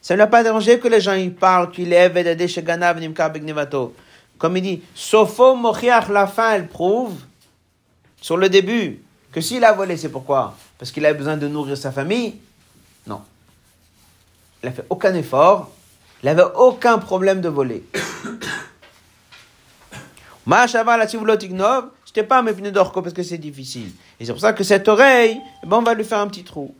[0.00, 3.30] Ça ne l'a pas dérangé que les gens y parlent qu'il est Vedade, Sheganav, Nimkar,
[3.30, 3.94] Begnevato.
[4.38, 7.14] Comme il dit, Sofo, Mochiach, la fin, elle prouve,
[8.20, 9.02] sur le début,
[9.32, 10.54] que s'il a volé, c'est pourquoi?
[10.78, 12.36] Parce qu'il a besoin de nourrir sa famille?
[13.06, 13.20] Non.
[14.62, 15.70] Il n'a fait aucun effort,
[16.22, 17.84] il n'avait aucun problème de voler.
[22.06, 23.90] Je t'ai pas méfié d'orco parce que c'est difficile.
[24.18, 26.42] Et c'est pour ça que cette oreille, eh ben on va lui faire un petit
[26.42, 26.74] trou.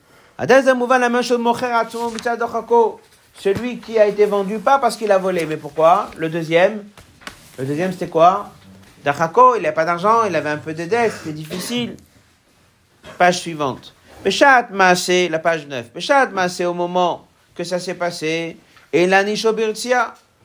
[3.40, 6.10] celui qui a été vendu, pas parce qu'il a volé, mais pourquoi?
[6.16, 6.84] Le deuxième,
[7.58, 8.50] le deuxième c'était quoi?
[9.04, 11.96] Dachako, il n'a pas d'argent, il avait un peu de dette, c'était difficile.
[13.16, 13.94] Page suivante.
[14.22, 15.90] Peshat Maasé, la page 9.
[15.90, 18.56] Peshat Maasé, au moment que ça s'est passé,
[18.92, 19.24] et la.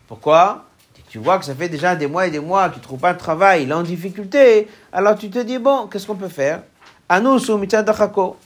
[0.08, 0.66] Pourquoi?
[1.10, 3.14] Tu vois que ça fait déjà des mois et des mois qu'il ne trouve pas
[3.14, 6.64] de travail, il est en difficulté, alors tu te dis, bon, qu'est-ce qu'on peut faire?
[7.08, 8.38] Anou Dachako.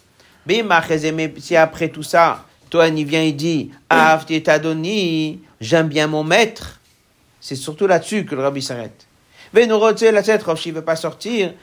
[1.40, 3.72] Si après tout ça, toi, il vient et dit,
[4.44, 6.80] Tadoni, j'aime bien mon maître,
[7.40, 9.08] c'est surtout là-dessus que le rabbi s'arrête.
[9.54, 11.54] Il ne veut pas sortir.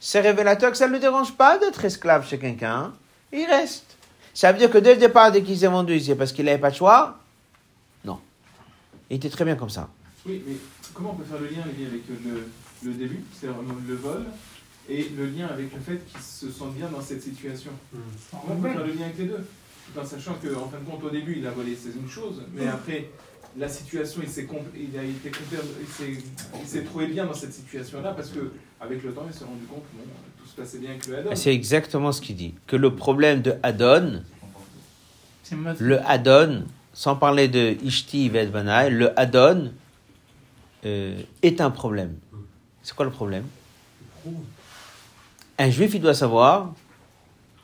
[0.00, 2.92] C'est révélateur que ça ne le dérange pas d'être esclave chez quelqu'un.
[3.32, 3.96] Il reste.
[4.34, 6.58] Ça veut dire que dès le départ, dès qu'il s'est vendu, c'est parce qu'il n'avait
[6.58, 7.18] pas de choix?
[8.04, 8.18] Non.
[9.10, 9.88] Il était très bien comme ça.
[10.26, 10.54] Oui, mais
[10.94, 12.46] comment on peut faire le lien, avec le,
[12.82, 14.24] le début, c'est le vol,
[14.88, 17.72] et le lien avec le fait qu'il se sente bien dans cette situation?
[17.92, 17.98] Hmm.
[18.30, 19.46] Comment on peut faire le lien avec les deux?
[19.92, 22.42] Tout en sachant qu'en fin de compte, au début, il a volé, c'est une chose,
[22.54, 23.10] mais après,
[23.56, 25.30] la situation, il s'est il a été
[26.60, 29.64] il s'est trouvé bien dans cette situation-là parce que avec le temps, il s'est rendu
[29.66, 31.30] compte que tout se passait bien avec le Adon.
[31.34, 32.54] C'est exactement ce qu'il dit.
[32.66, 34.22] Que le problème de Adon,
[35.78, 39.72] le Adon, sans parler de Ishti Vedbanaï, le Adon
[40.84, 42.16] euh, est un problème.
[42.82, 43.44] C'est quoi le problème?
[45.58, 46.72] Un juif, il doit savoir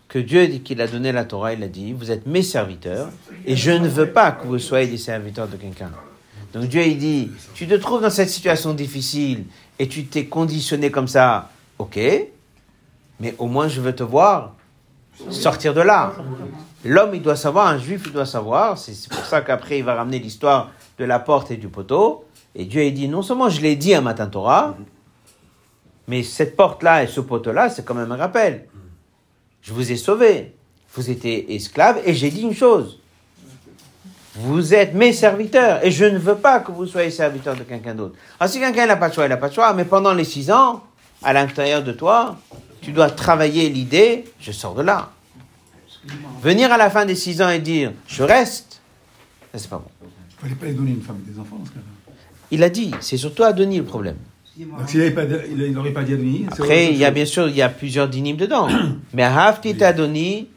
[0.08, 3.10] que Dieu dit qu'il a donné la Torah, il a dit, vous êtes mes serviteurs,
[3.44, 5.90] et je ne veux pas que vous soyez des serviteurs de quelqu'un.
[6.54, 9.44] Donc Dieu, il dit, tu te trouves dans cette situation difficile,
[9.78, 11.98] et tu t'es conditionné comme ça, ok,
[13.20, 14.54] mais au moins je veux te voir
[15.30, 16.14] sortir de là.
[16.84, 19.94] L'homme, il doit savoir, un juif, il doit savoir, c'est pour ça qu'après, il va
[19.94, 23.60] ramener l'histoire de la porte et du poteau, et Dieu, il dit, non seulement je
[23.60, 24.74] l'ai dit à Matin Torah,
[26.06, 28.66] mais cette porte-là et ce poteau-là, c'est quand même un rappel.
[29.62, 30.54] Je vous ai sauvé.
[30.94, 32.98] Vous étiez esclave et j'ai dit une chose.
[34.34, 37.94] Vous êtes mes serviteurs et je ne veux pas que vous soyez serviteurs de quelqu'un
[37.94, 38.14] d'autre.
[38.38, 40.24] Alors si quelqu'un n'a pas de choix, il n'a pas de choix, mais pendant les
[40.24, 40.84] six ans,
[41.22, 42.36] à l'intérieur de toi,
[42.80, 45.10] tu dois travailler l'idée, je sors de là.
[46.40, 48.80] Venir à la fin des six ans et dire, je reste,
[49.54, 49.90] c'est pas bon.
[50.30, 51.58] Il fallait pas lui donner une femme et des enfants
[52.52, 54.16] Il a dit, c'est surtout à Denis le problème.
[54.64, 55.00] Donc s'il
[55.72, 56.46] n'aurait pas, dit Adoni.
[56.50, 58.68] Après, il y a bien sûr, il y a plusieurs dynimes dedans.
[59.12, 60.48] Mais à Haftit Adoni,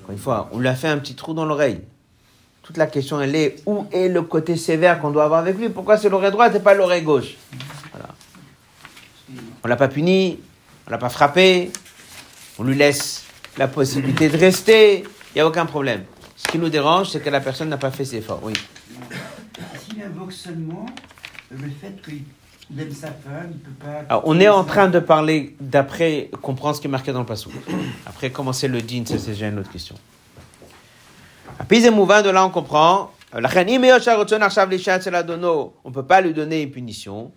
[0.00, 1.80] encore une fois, on lui a fait un petit trou dans l'oreille.
[2.62, 5.68] Toute la question, elle est où est le côté sévère qu'on doit avoir avec lui?
[5.68, 7.34] Pourquoi c'est l'oreille droite et pas l'oreille gauche?
[7.92, 8.08] Voilà.
[9.64, 10.38] On l'a pas puni,
[10.86, 11.70] on l'a pas frappé,
[12.58, 13.24] on lui laisse
[13.58, 16.04] la possibilité de rester, il n'y a aucun problème.
[16.36, 18.40] Ce qui nous dérange, c'est que la personne n'a pas fait ses efforts.
[18.42, 18.54] Oui.
[19.78, 20.86] S'il invoque seulement
[21.50, 22.22] le fait qu'il
[24.08, 27.26] alors, on est en train de parler d'après comprendre ce qui est marqué dans le
[27.26, 27.50] passou.
[28.06, 29.94] Après commencer le din, ça c'est déjà une autre question.
[31.68, 33.10] Puis de là on comprend.
[33.34, 33.48] On ne
[35.92, 37.32] peut pas lui donner une punition.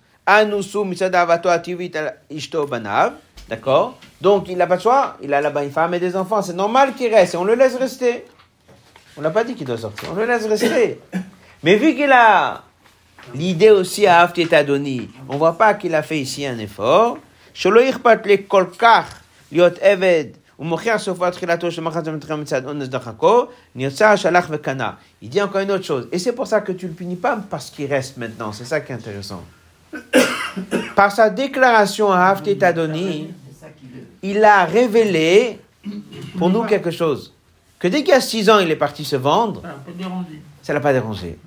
[3.47, 3.97] D'accord?
[4.21, 5.17] Donc il n'a pas de choix.
[5.21, 6.41] Il a là-bas une femme et des enfants.
[6.41, 7.35] C'est normal qu'il reste.
[7.35, 8.25] Et on le laisse rester.
[9.17, 10.09] On n'a pas dit qu'il doit sortir.
[10.11, 10.99] On le laisse rester.
[11.63, 12.63] Mais vu qu'il a
[13.33, 17.17] L'idée aussi à Hafti Adoni, on voit pas qu'il a fait ici un effort.
[25.21, 26.07] Il dit encore une autre chose.
[26.11, 28.51] Et c'est pour ça que tu le punis pas parce qu'il reste maintenant.
[28.51, 29.43] C'est ça qui est intéressant.
[30.95, 33.33] Par sa déclaration à Hafti Adoni,
[34.21, 35.59] il a révélé
[36.37, 37.33] pour nous quelque chose.
[37.79, 39.61] Que dès qu'il y a six ans, il est parti se vendre,
[40.61, 41.37] ça l'a pas dérangé.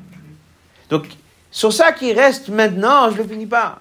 [0.91, 1.07] Donc,
[1.51, 3.81] sur ça qui reste maintenant, je ne le finis pas.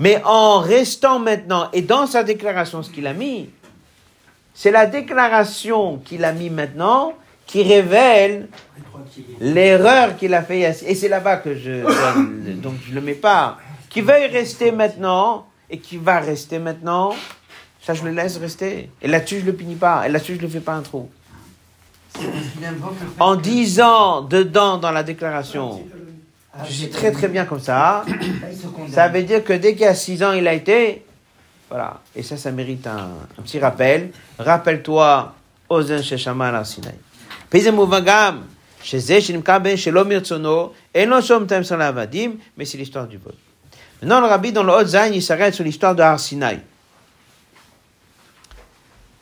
[0.00, 3.50] Mais en restant maintenant, et dans sa déclaration, ce qu'il a mis,
[4.54, 7.14] c'est la déclaration qu'il a mis maintenant
[7.46, 8.48] qui révèle
[9.40, 10.60] l'erreur qu'il a fait.
[10.86, 11.82] Et c'est là-bas que je
[12.54, 13.58] donc je le mets pas.
[13.88, 17.14] Qui veuille rester maintenant et qui va rester maintenant,
[17.82, 18.90] ça je le laisse rester.
[19.00, 20.06] Et là-dessus je le punis pas.
[20.06, 21.08] Et là-dessus je le fais pas un trou.
[23.20, 25.82] En disant dedans dans la déclaration,
[26.66, 28.04] je suis très très bien comme ça,
[28.90, 31.04] ça veut dire que dès qu'il y a six ans, il a été.
[31.68, 32.00] Voilà.
[32.14, 33.10] Et ça, ça mérite un,
[33.42, 34.10] petit rappel.
[34.38, 35.34] Rappelle-toi,
[35.68, 36.94] Ozen Sheshama al Sinai.
[41.92, 43.34] Vadim, mais c'est l'histoire du vol.
[44.00, 46.60] Maintenant, le rabbi, dans le Haut il s'arrête sur l'histoire de Arsinaï.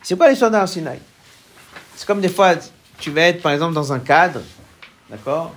[0.02, 0.98] C'est quoi l'histoire d'Arsinaï
[1.96, 2.54] C'est comme des fois,
[2.98, 4.40] tu vas être, par exemple, dans un cadre,
[5.10, 5.54] d'accord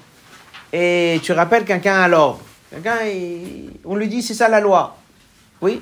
[0.73, 2.41] Et tu rappelles quelqu'un à l'ordre.
[2.69, 2.97] Quelqu'un,
[3.85, 4.97] on lui dit, c'est ça la loi.
[5.61, 5.81] Oui.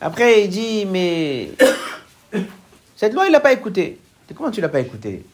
[0.00, 1.50] Après, il dit, mais
[2.96, 3.98] cette loi, il l'a pas écoutée.
[4.34, 5.24] Comment tu l'as pas écoutée?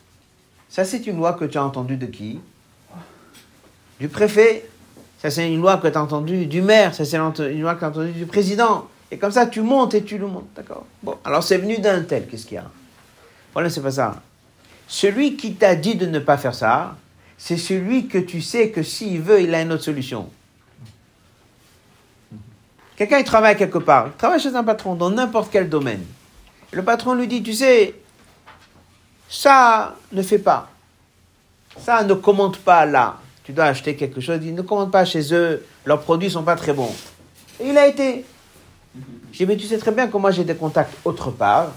[0.68, 2.40] Ça, c'est une loi que tu as entendue de qui?
[4.00, 4.68] Du préfet.
[5.18, 6.94] Ça, c'est une loi que tu as entendue du maire.
[6.94, 8.88] Ça, c'est une loi que tu as entendue du président.
[9.10, 10.48] Et comme ça, tu montes et tu le montes.
[10.56, 12.26] D'accord Bon, alors c'est venu d'un tel.
[12.26, 12.64] Qu'est-ce qu'il y a?
[13.52, 14.20] Problème, c'est pas ça.
[14.89, 16.97] Celui qui t'a dit de ne pas faire ça,
[17.39, 20.30] c'est celui que tu sais que s'il veut, il a une autre solution.
[22.97, 24.09] Quelqu'un, il travaille quelque part.
[24.09, 26.05] Il travaille chez un patron, dans n'importe quel domaine.
[26.72, 27.95] Le patron lui dit, tu sais,
[29.28, 30.70] ça ne fait pas.
[31.78, 33.18] Ça ne commande pas là.
[33.45, 36.57] Tu dois acheter quelque chose, il ne commande pas chez eux, leurs produits sont pas
[36.57, 36.93] très bons.
[37.61, 38.24] Et il a été.
[39.30, 41.72] Je dis, mais tu sais très bien que moi j'ai des contacts autre part.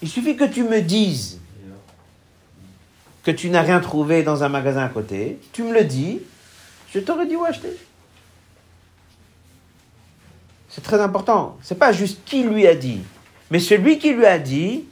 [0.00, 1.38] Il suffit que tu me dises
[3.24, 5.38] que tu n'as rien trouvé dans un magasin à côté.
[5.52, 6.20] Tu me le dis,
[6.92, 7.76] je t'aurais dit où acheter.
[10.68, 11.56] C'est très important.
[11.62, 13.00] C'est pas juste qui lui a dit,
[13.50, 14.84] mais celui qui lui a dit,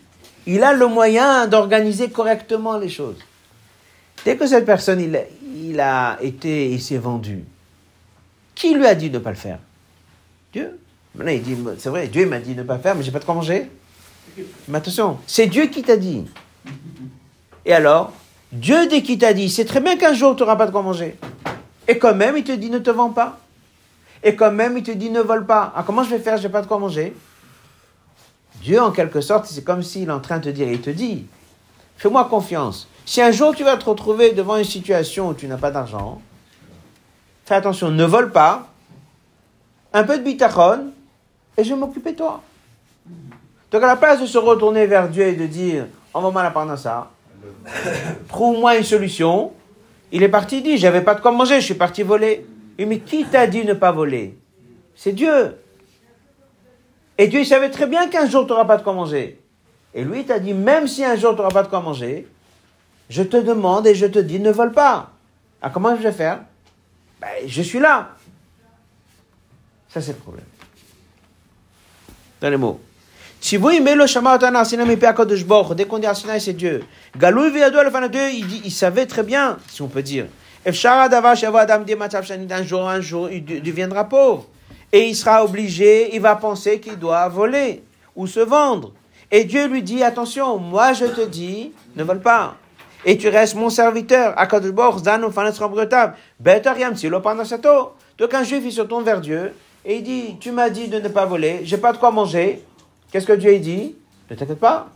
[0.47, 3.19] il a le moyen d'organiser correctement les choses.
[4.25, 5.83] Dès que cette personne, il,
[6.21, 7.45] été, s'est vendu,
[8.55, 9.59] qui lui a dit de ne pas le faire?
[10.53, 10.79] Dieu.
[11.15, 13.11] Maintenant, il dit, c'est vrai, Dieu m'a dit de ne pas le faire, mais j'ai
[13.11, 13.69] pas de quoi manger.
[14.69, 16.25] Mais attention, c'est Dieu qui t'a dit.
[17.65, 18.13] Et alors,
[18.53, 20.83] Dieu, dès qu'il t'a dit, c'est très bien qu'un jour tu n'auras pas de quoi
[20.83, 21.17] manger.
[21.89, 23.39] Et quand même, il te dit, ne te vends pas.
[24.23, 25.73] Et quand même, il te dit, ne vole pas.
[25.75, 27.17] Ah, comment je vais faire Je n'ai pas de quoi manger?
[28.61, 30.91] Dieu, en quelque sorte, c'est comme s'il est en train de te dire, il te
[30.91, 31.27] dit,
[31.97, 32.89] fais-moi confiance.
[33.05, 36.21] Si un jour tu vas te retrouver devant une situation où tu n'as pas d'argent,
[37.45, 38.69] fais attention, ne vole pas,
[39.93, 40.93] un peu de bitachon,
[41.57, 42.43] et je vais m'occuper de toi.
[43.71, 47.11] Donc à la place de se retourner vers Dieu et de dire, envoie-moi la parnassa,
[48.29, 49.53] trouve-moi une solution,
[50.11, 52.47] il est parti, il dit, j'avais pas de quoi manger, je suis parti voler.
[52.79, 54.39] Et mais qui t'a dit ne pas voler?
[54.95, 55.57] C'est Dieu.
[57.19, 59.41] Et Dieu il savait très bien qu'un jour tu n'auras pas de quoi manger.
[59.95, 62.27] Et lui t'a dit, même si un jour tu n'auras pas de quoi manger,
[63.09, 65.11] je te demande et je te dis, ne vole pas.
[65.61, 66.41] Ah, comment je vais faire?
[67.21, 68.17] Ben, Je suis là.
[69.89, 70.47] Ça, c'est le problème.
[72.41, 72.81] Dans les mots.
[73.43, 75.75] Tzivui melo shama otana arsina mipe HaKadosh Baruch Hu.
[75.75, 76.85] Dès qu'on dit Arsina, c'est Dieu.
[77.21, 80.27] Lefana Dieu, il dit, il savait très bien, si on peut dire.
[80.65, 84.47] D'un jour, un jour, il de- deviendra pauvre.
[84.93, 87.83] Et il sera obligé, il va penser qu'il doit voler
[88.15, 88.93] ou se vendre.
[89.33, 92.55] Et Dieu lui dit, attention, moi je te dis, ne vole pas.
[93.05, 94.37] Et tu restes mon serviteur.
[98.19, 99.53] Donc un juif, il se tourne vers Dieu
[99.85, 102.63] et il dit, tu m'as dit de ne pas voler, j'ai pas de quoi manger.
[103.13, 103.95] Qu'est-ce que Dieu il dit?
[104.31, 104.89] Ne t'inquiète pas.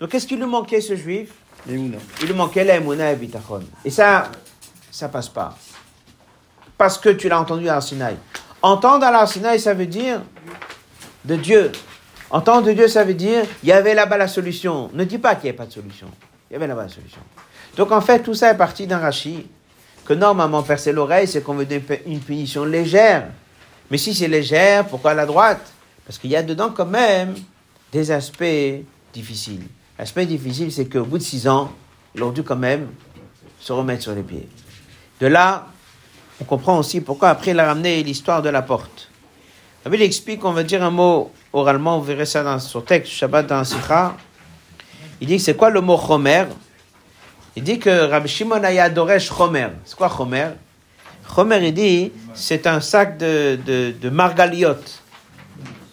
[0.00, 1.30] Donc qu'est-ce qui lui manquait ce juif?
[1.68, 1.96] Il
[2.26, 3.62] lui manquait l'aimuna et bitachon.
[3.84, 4.30] Et ça,
[4.90, 5.56] ça passe pas.
[6.76, 8.16] Parce que tu l'as entendu à Sinaï.
[8.60, 10.20] Entendre à Sinaï, ça veut dire
[11.24, 11.70] de Dieu.
[12.30, 14.90] Entendre de Dieu, ça veut dire il y avait là-bas la solution.
[14.92, 16.08] Ne dis pas qu'il n'y avait pas de solution.
[16.50, 17.20] Il y avait là-bas la solution.
[17.76, 19.46] Donc en fait, tout ça est parti d'un rachis
[20.04, 21.66] que normalement percer l'oreille, c'est qu'on veut
[22.04, 23.28] une punition légère.
[23.94, 25.72] Mais si c'est légère, pourquoi la droite?
[26.04, 27.36] Parce qu'il y a dedans quand même
[27.92, 28.82] des aspects
[29.12, 29.68] difficiles.
[29.96, 31.70] L'aspect difficile, c'est qu'au bout de six ans,
[32.12, 32.88] il aurait dû quand même
[33.60, 34.48] se remettre sur les pieds.
[35.20, 35.68] De là,
[36.40, 39.10] on comprend aussi pourquoi après il a ramené l'histoire de la porte.
[39.84, 43.46] Bible explique, on va dire un mot oralement, vous verrez ça dans son texte, Shabbat
[43.46, 44.16] dans Sikha.
[45.20, 46.46] Il dit c'est quoi le mot chomer?
[47.54, 49.68] Il dit que Rabbi Shimon aya doresh chomer.
[49.84, 50.48] C'est quoi chomer?
[51.32, 55.02] Chomer, il dit, c'est un sac de, de, de margaliote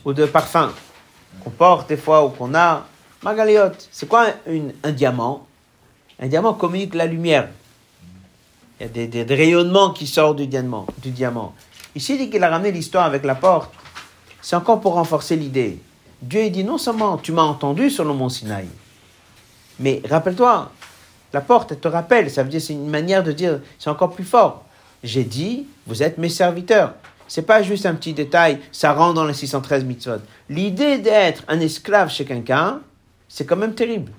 [0.05, 0.71] ou de parfum
[1.43, 2.85] qu'on porte des fois ou qu'on a.
[3.23, 4.27] Margaliote, c'est quoi
[4.83, 5.45] un diamant?
[6.19, 7.49] Un diamant communique la lumière.
[8.79, 10.87] Il y a des, rayonnements qui sortent du diamant.
[10.97, 11.13] Du.
[11.95, 13.71] Ici, il dit qu'il a ramené l'histoire avec la porte.
[14.41, 15.79] C'est encore pour renforcer l'idée.
[16.21, 18.67] Dieu dit non seulement tu m'as entendu sur le mont Sinaï,
[19.79, 20.71] mais rappelle-toi,
[21.33, 24.11] la porte, elle te rappelle, ça veut dire c'est une manière de dire, c'est encore
[24.11, 24.63] plus fort.
[25.03, 26.93] J'ai dit, vous êtes mes serviteurs.
[27.27, 30.21] c'est pas juste un petit détail, ça rentre dans les 613 mitzvot.
[30.49, 32.81] L'idée d'être un esclave chez quelqu'un,
[33.27, 34.11] c'est quand même terrible.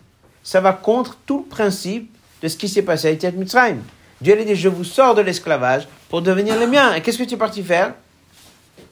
[0.42, 2.12] Ça va contre tout le principe
[2.42, 3.78] de ce qui s'est passé à Etiat Mitzrayim.
[4.20, 6.94] Dieu a dit, je vous sors de l'esclavage pour devenir les miens.
[6.94, 7.94] Et qu'est-ce que tu es parti faire?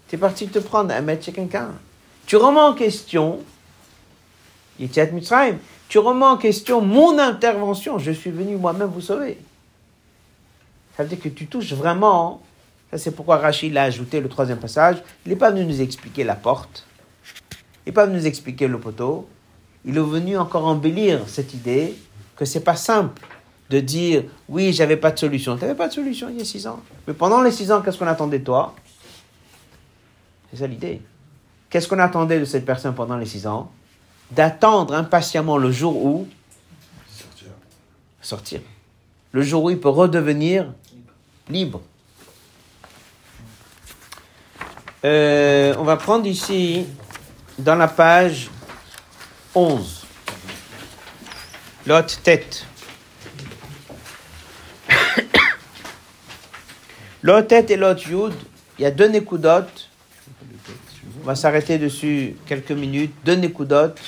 [0.08, 1.70] Tu es parti te prendre un maître chez quelqu'un.
[2.26, 3.40] Tu remets en question
[4.80, 5.56] Etiat Mitzrayim.
[5.88, 7.98] Tu remets en question mon intervention.
[7.98, 9.38] Je suis venu moi-même vous sauver.
[11.00, 12.42] Ça veut dire que tu touches vraiment
[12.90, 14.98] ça, c'est pourquoi Rachid a ajouté le troisième passage.
[15.24, 16.84] Il n'est pas venu nous expliquer la porte.
[17.86, 19.26] Il n'est pas venu nous expliquer le poteau.
[19.86, 21.96] Il est venu encore embellir cette idée
[22.36, 23.26] que c'est pas simple
[23.70, 25.56] de dire oui, j'avais pas de solution.
[25.56, 26.80] Tu n'avais pas de solution il y a six ans.
[27.08, 28.74] Mais pendant les six ans, qu'est-ce qu'on attendait de toi?
[30.50, 31.00] C'est ça l'idée.
[31.70, 33.72] Qu'est-ce qu'on attendait de cette personne pendant les six ans?
[34.32, 36.28] D'attendre impatiemment le jour où?
[37.08, 37.48] Sortir.
[38.20, 38.60] sortir.
[39.32, 40.72] Le jour où il peut redevenir
[41.50, 41.82] libre.
[45.04, 46.86] Euh, on va prendre ici,
[47.58, 48.50] dans la page
[49.54, 50.04] 11,
[51.86, 52.66] l'autre tête.
[57.22, 58.34] l'autre tête et l'autre yud,
[58.78, 59.88] il y a deux nécoudotes.
[61.22, 63.14] On va s'arrêter dessus quelques minutes.
[63.24, 64.00] Deux nécoudotes.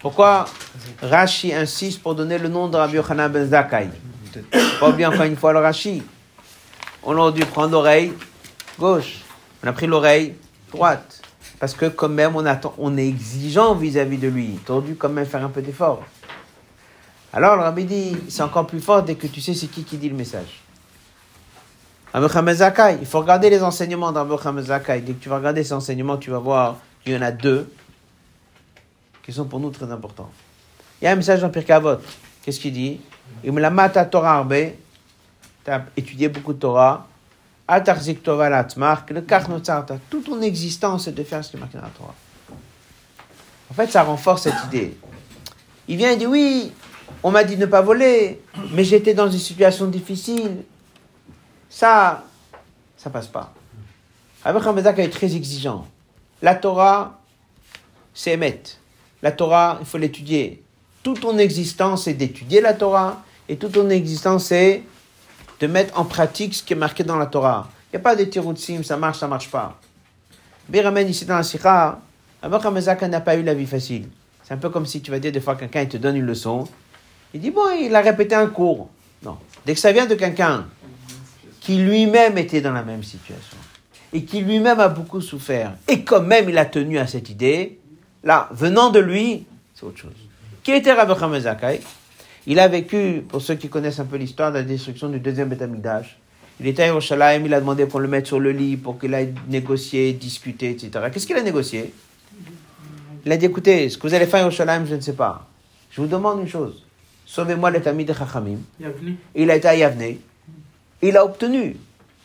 [0.00, 0.46] Pourquoi
[1.02, 3.88] Rashi insiste pour donner le nom de Rabbi Yochanan ben Zakai
[4.80, 6.02] Pas bien encore une fois le Rashi.
[7.08, 8.12] On aurait dû prendre l'oreille
[8.78, 9.20] gauche.
[9.62, 10.34] On a pris l'oreille
[10.72, 11.22] droite.
[11.60, 14.58] Parce que quand même, on, est exigeant vis-à-vis de lui.
[14.66, 16.02] Tu dû quand même faire un peu d'effort.
[17.32, 19.98] Alors le rabbi dit, c'est encore plus fort dès que tu sais c'est qui qui
[19.98, 20.62] dit le message.
[22.14, 25.00] Il faut regarder les enseignements d'Abu Zakai.
[25.00, 27.70] Dès que tu vas regarder ces enseignements, tu vas voir qu'il y en a deux
[29.22, 30.30] qui sont pour nous très importants.
[31.00, 31.98] Il y a un message dans Pirkavot.
[32.42, 33.00] Qu'est-ce qu'il dit?
[33.44, 34.46] Il me la mata Torah.
[35.66, 37.08] Tu as étudié beaucoup de Torah
[37.68, 39.20] le
[40.08, 42.14] toute ton existence est de faire ce qui est la Torah.
[43.68, 44.96] En fait, ça renforce cette idée.
[45.88, 46.72] Il vient et dit Oui,
[47.24, 48.40] on m'a dit de ne pas voler,
[48.72, 50.62] mais j'étais dans une situation difficile.
[51.68, 52.22] Ça,
[52.96, 53.52] ça passe pas.
[54.44, 55.88] Avec Hamazak est très exigeant.
[56.42, 57.18] La Torah,
[58.14, 58.76] c'est émettre.
[59.22, 60.62] La Torah, il faut l'étudier.
[61.02, 64.84] Toute ton existence est d'étudier la Torah, et toute ton existence c'est
[65.60, 67.68] de mettre en pratique ce qui est marqué dans la Torah.
[67.92, 69.78] Il n'y a pas de tiroutsim, ça marche, ça marche pas.
[70.68, 72.00] Biramène ici dans la Sikha,
[72.42, 74.08] Abraham n'a pas eu la vie facile.
[74.42, 76.68] C'est un peu comme si tu vas dire des fois quelqu'un te donne une leçon.
[77.34, 78.88] Il dit bon, il a répété un cours.
[79.22, 79.38] Non.
[79.64, 80.66] Dès que ça vient de quelqu'un
[81.60, 83.56] qui lui-même était dans la même situation
[84.12, 87.80] et qui lui-même a beaucoup souffert et quand même il a tenu à cette idée,
[88.22, 90.12] là, venant de lui, c'est autre chose.
[90.62, 91.80] Qui était Rabbi Zakai
[92.46, 95.48] il a vécu, pour ceux qui connaissent un peu l'histoire de la destruction du deuxième
[95.48, 95.62] Beth
[96.58, 99.12] il était à Yerushalayim, il a demandé qu'on le mette sur le lit pour qu'il
[99.14, 100.90] aille négocier, discuter, etc.
[101.12, 101.92] Qu'est-ce qu'il a négocié?
[103.26, 105.46] Il a dit écoutez, ce que vous allez faire à Yerushalayim, je ne sais pas.
[105.90, 106.82] Je vous demande une chose.
[107.26, 108.58] Sauvez-moi les tamis de Chachamim.
[109.34, 110.16] Il a été à Yavne.
[111.02, 111.76] Il a obtenu.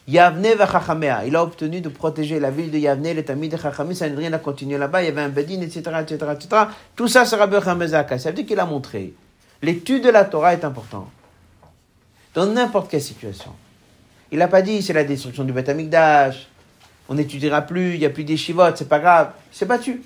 [0.07, 1.25] Yavne va Chachamea.
[1.25, 3.93] Il a obtenu de protéger la ville de Yavne, les tamis de Chachamim.
[3.93, 5.01] Ça n'a rien à continuer là-bas.
[5.01, 6.63] Il y avait un bedin, etc., etc., etc.
[6.95, 8.17] Tout ça sera Bechamezaka.
[8.17, 9.13] Ça veut dire qu'il a montré
[9.61, 11.09] L'étude de la Torah est importante.
[12.33, 13.53] Dans n'importe quelle situation.
[14.31, 16.47] Il n'a pas dit c'est la destruction du Beth Amikdash,
[17.09, 19.33] on n'étudiera plus, il n'y a plus des chivotes, c'est pas grave.
[19.51, 20.01] Il s'est battu.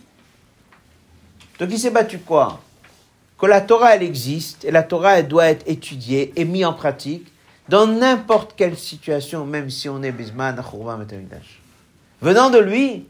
[1.60, 2.62] Donc il s'est battu quoi?
[3.38, 6.74] Que la Torah elle existe et la Torah elle doit être étudiée et mise en
[6.74, 7.32] pratique
[7.70, 10.56] dans n'importe quelle situation, même si on est Bisman.
[12.22, 13.06] Venant de lui,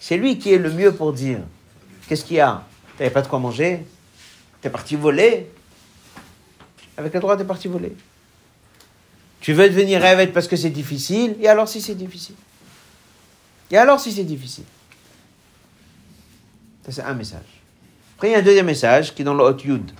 [0.00, 1.38] c'est lui qui est le mieux pour dire
[2.08, 2.64] qu'est-ce qu'il y a?
[2.96, 3.84] Tu n'avais pas de quoi manger?
[4.60, 5.50] Tu es parti voler?
[6.98, 7.94] Avec le droit de partir voler.
[9.40, 12.34] Tu veux devenir rêvette parce que c'est difficile, et alors si c'est difficile?
[13.70, 14.64] Et alors si c'est difficile?
[16.84, 17.46] Ça c'est un message.
[18.16, 19.90] Après il y a un deuxième message qui est dans le Hot Yud.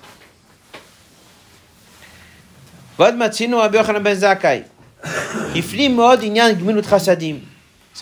[2.98, 3.46] Ben c'est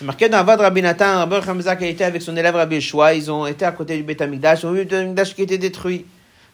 [0.05, 3.45] marqué dans Avad Rabbi Nathan, Rabbi Hamzak était avec son élève Rabbi Shua, ils ont
[3.45, 6.05] été à côté du Beth Amikdash, ils ont vu le Beth qui était détruit.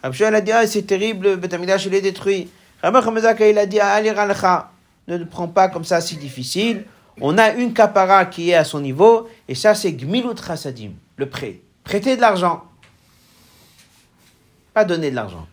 [0.03, 2.49] Rabbi a dit, ah, c'est terrible, le Beth il est détruit.
[2.81, 4.11] Rabbi Hamzaka, il a dit, allez,
[5.07, 6.83] ne le prends pas comme ça si difficile.
[7.21, 11.29] On a une capara qui est à son niveau, et ça, c'est Gmilut Chasadim, le
[11.29, 11.61] prêt.
[11.85, 12.63] Prêter de l'argent.
[14.73, 15.47] Pas donner de l'argent.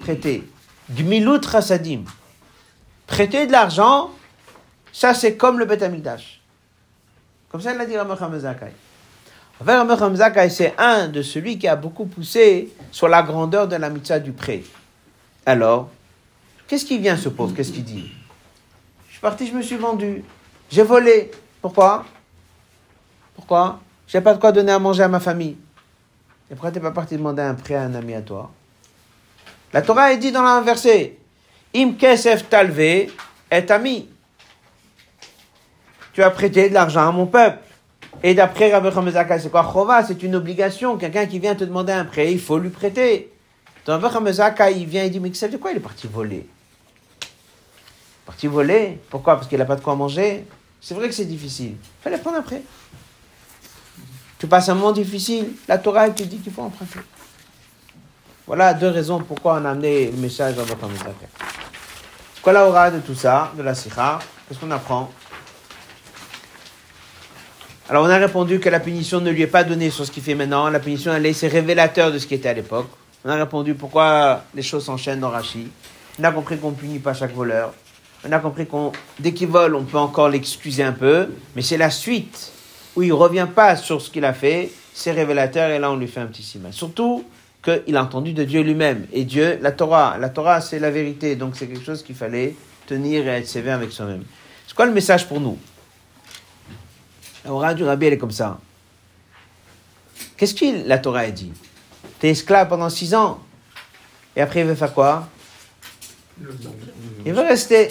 [0.00, 0.44] Prêter.
[0.90, 2.04] Gmilut Chasadim.
[3.06, 4.10] Prêter de l'argent,
[4.92, 5.84] ça, c'est comme le Beth
[7.48, 8.66] Comme ça, il dit Rabbi Hamzaka.
[9.60, 14.32] C'est un de celui qui a beaucoup poussé sur la grandeur de la mitzvah du
[14.32, 14.62] prêt.
[15.46, 15.90] Alors,
[16.66, 18.10] qu'est-ce qui vient, ce pauvre Qu'est-ce qu'il dit?
[19.08, 20.24] Je suis parti, je me suis vendu.
[20.70, 21.30] J'ai volé.
[21.62, 22.04] Pourquoi?
[23.34, 23.80] Pourquoi?
[24.08, 25.56] Je n'ai pas de quoi donner à manger à ma famille.
[26.50, 28.50] Et pourquoi tu n'es pas parti demander un prêt à un ami à toi?
[29.72, 31.16] La Torah est dit dans un verset
[31.74, 34.08] Im kesef talve est ami.
[36.12, 37.58] Tu as prêté de l'argent à mon peuple.
[38.22, 40.02] Et d'après Rabbi Hamezaka, c'est quoi Chova?
[40.04, 40.96] C'est une obligation.
[40.96, 43.32] Quelqu'un qui vient te demander un prêt, il faut lui prêter.
[43.84, 46.46] Dans Rabbi Hamezaka, il vient et dit Mais de quoi il est parti voler?
[48.24, 48.98] Parti voler?
[49.10, 49.36] Pourquoi?
[49.36, 50.46] Parce qu'il n'a pas de quoi manger?
[50.80, 51.76] C'est vrai que c'est difficile.
[51.80, 52.62] Il fallait prendre un prêt.
[54.38, 56.98] Tu passes un moment difficile, la Torah te dit qu'il faut emprunter.
[58.46, 60.86] Voilà deux raisons pourquoi on a amené le message dans votre.
[62.42, 64.18] Quoi la aura de tout ça, de la sikha?
[64.46, 65.10] Qu'est-ce qu'on apprend?
[67.90, 70.22] Alors on a répondu que la punition ne lui est pas donnée sur ce qu'il
[70.22, 70.70] fait maintenant.
[70.70, 72.88] La punition, elle est, c'est révélateur de ce qui était à l'époque.
[73.26, 75.68] On a répondu pourquoi les choses s'enchaînent dans Rashi.
[76.18, 77.74] On a compris qu'on ne punit pas chaque voleur.
[78.26, 81.28] On a compris qu'on, dès qu'il vole, on peut encore l'excuser un peu.
[81.54, 82.52] Mais c'est la suite
[82.96, 85.96] où il ne revient pas sur ce qu'il a fait, c'est révélateur et là on
[85.96, 86.62] lui fait un petit signe.
[86.70, 87.24] Surtout
[87.62, 89.06] qu'il a entendu de Dieu lui-même.
[89.12, 92.54] Et Dieu, la Torah, la Torah c'est la vérité, donc c'est quelque chose qu'il fallait
[92.86, 94.22] tenir et être sévère avec soi-même.
[94.66, 95.58] C'est quoi le message pour nous?
[97.44, 98.58] La du Rabbi, elle est comme ça.
[100.36, 101.52] Qu'est-ce que la Torah a dit?
[102.18, 103.40] T'es esclave pendant six ans.
[104.34, 105.28] Et après, il veut faire quoi?
[107.24, 107.88] Il veut rester.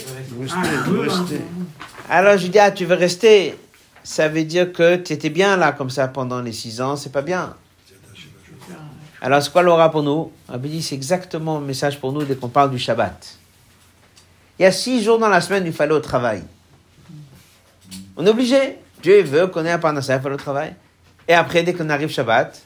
[2.10, 3.58] Alors je dis, ah, tu veux rester?
[4.04, 7.12] Ça veut dire que tu étais bien là comme ça pendant les six ans, c'est
[7.12, 7.56] pas bien.
[9.22, 10.34] Alors c'est quoi l'aura pour nous?
[10.50, 13.38] Rabbi dit c'est exactement le message pour nous dès qu'on parle du Shabbat.
[14.60, 16.44] Il y a six jours dans la semaine, il fallait au travail.
[18.18, 18.78] On est obligé.
[19.04, 20.74] Dieu veut qu'on ait un il fallait au travail.
[21.28, 22.62] Et après, dès qu'on arrive Shabbat,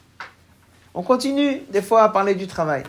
[0.93, 2.83] on continue des fois à parler du travail.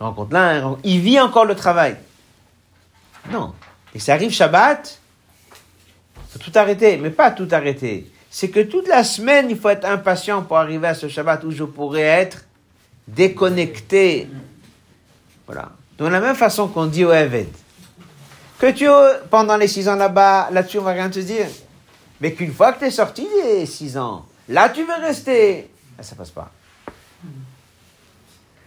[0.00, 1.96] rencontre là, il vit encore le travail.
[3.30, 3.54] Non.
[3.94, 4.98] Et ça arrive Shabbat,
[6.30, 8.10] faut tout arrêter, mais pas tout arrêter.
[8.30, 11.50] C'est que toute la semaine, il faut être impatient pour arriver à ce Shabbat où
[11.50, 12.44] je pourrais être
[13.06, 14.28] déconnecté.
[15.46, 15.70] Voilà.
[15.98, 17.48] De la même façon qu'on dit au Eved.
[18.58, 18.86] Que tu,
[19.30, 21.46] pendant les six ans là-bas, là-dessus, on va rien te dire.
[22.20, 25.70] Mais qu'une fois que tu es sorti des six ans, là, tu veux rester.
[25.96, 26.50] Là, ça passe pas.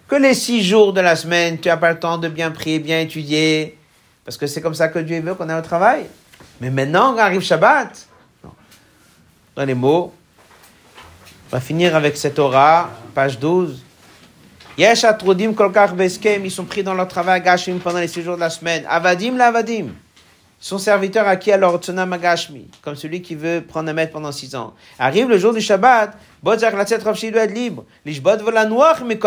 [0.08, 2.80] Que les six jours de la semaine, tu n'as pas le temps de bien prier,
[2.80, 3.78] bien étudier.
[4.24, 6.06] Parce que c'est comme ça que Dieu veut qu'on ait au travail.
[6.62, 8.08] Mais maintenant, quand arrive Shabbat,
[9.56, 10.14] dans les mots,
[11.50, 13.84] on va finir avec cette aura, page 12.
[14.78, 15.06] Yesh
[16.44, 18.86] ils sont pris dans leur travail gashim pendant les six jours de la semaine.
[18.88, 19.90] Avadim la avadim.
[20.64, 24.54] Son serviteur qui alors Tsunam Agashmi, comme celui qui veut prendre un maître pendant six
[24.54, 24.76] ans.
[25.00, 27.84] Arrive le jour du Shabbat, Bodzak la libre.
[28.06, 28.54] L'ishbot veut
[29.04, 29.20] mais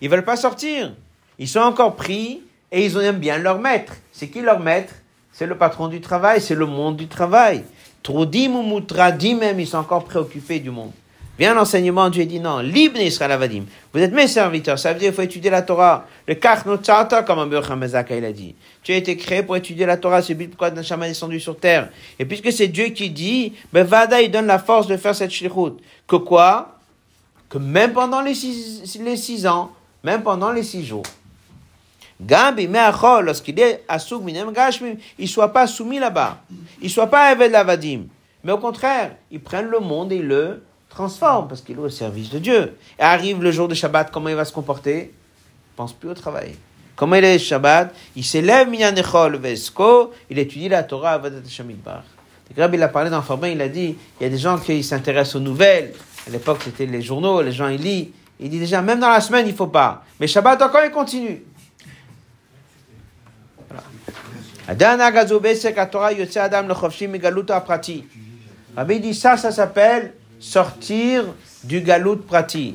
[0.00, 0.92] Ils veulent pas sortir.
[1.38, 2.42] Ils sont encore pris
[2.72, 3.94] et ils aiment bien leur maître.
[4.10, 4.92] C'est qui leur maître?
[5.32, 7.62] C'est le patron du travail, c'est le monde du travail.
[8.02, 10.90] Troudim ou mutradim même, ils sont encore préoccupés du monde.
[11.40, 13.64] Vient l'enseignement, Dieu dit non, libre Israël Avadim.
[13.94, 16.04] Vous êtes mes serviteurs, ça veut dire qu'il faut étudier la Torah.
[16.28, 18.54] Le Karnotzata, comme un Mezaka, il a dit.
[18.82, 21.58] Tu as été créé pour étudier la Torah, c'est le pourquoi Nashama est descendu sur
[21.58, 21.88] terre.
[22.18, 25.30] Et puisque c'est Dieu qui dit, ben Vada, il donne la force de faire cette
[25.30, 25.78] shlichut.
[26.06, 26.76] Que quoi?
[27.48, 29.70] Que même pendant les six, les six ans,
[30.04, 31.04] même pendant les six jours,
[32.20, 36.36] Gambi, Meachol, lorsqu'il est assouk minem gashmim, il ne soit pas soumis là-bas.
[36.82, 38.02] Il ne soit pas Eved Lavadim.
[38.44, 40.62] Mais au contraire, ils prennent le monde et le
[41.00, 42.76] transforment parce qu'il est au service de Dieu.
[42.98, 45.12] Et arrive le jour de Shabbat, comment il va se comporter?
[45.12, 46.54] Il pense plus au travail.
[46.94, 47.94] Comment il est Shabbat?
[48.16, 52.02] Il s'élève il étudie la Torah avadat Shamidbar.
[52.54, 54.82] Le il a parlé dans Farbin, il a dit, il y a des gens qui
[54.82, 55.94] s'intéressent aux nouvelles.
[56.26, 58.08] À l'époque, c'était les journaux, les gens, ils lisent.
[58.40, 60.04] Il dit déjà, même dans la semaine, il ne faut pas.
[60.18, 61.42] Mais Shabbat, encore, il continue.
[68.76, 71.26] Rabbi dit ça, ça s'appelle sortir
[71.62, 72.74] du galout prati.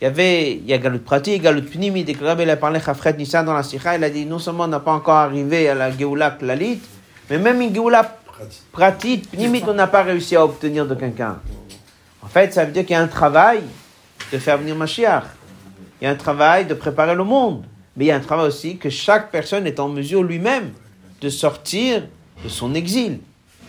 [0.00, 3.44] Il y avait, il y a galout prati, galout pnimi, Rabbi a parlé Chafret Nissan
[3.44, 5.96] dans la Sikha, il a dit non seulement on n'a pas encore arrivé à la
[5.96, 6.80] Geoula Klalit,
[7.28, 8.18] mais même une Geoula
[8.72, 11.38] pratit, pnimit, on n'a pas réussi à obtenir de quelqu'un.
[12.22, 13.60] En fait, ça veut dire qu'il y a un travail
[14.32, 15.24] de faire venir Mashiach.
[16.00, 17.64] Il y a un travail de préparer le monde.
[17.96, 20.70] Mais il y a un travail aussi que chaque personne est en mesure lui-même
[21.20, 22.04] de sortir
[22.44, 23.20] de son exil.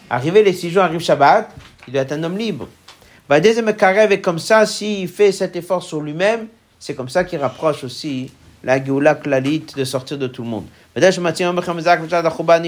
[0.09, 1.49] Arrivé les six jours, arrive Shabbat,
[1.87, 2.67] il doit être un homme libre.
[3.27, 6.47] Bah, deuxième carré, comme ça, s'il fait cet effort sur lui-même,
[6.79, 8.31] c'est comme ça qu'il rapproche aussi
[8.63, 10.65] la Géoula Klalit de sortir de tout le monde.
[10.95, 11.03] Il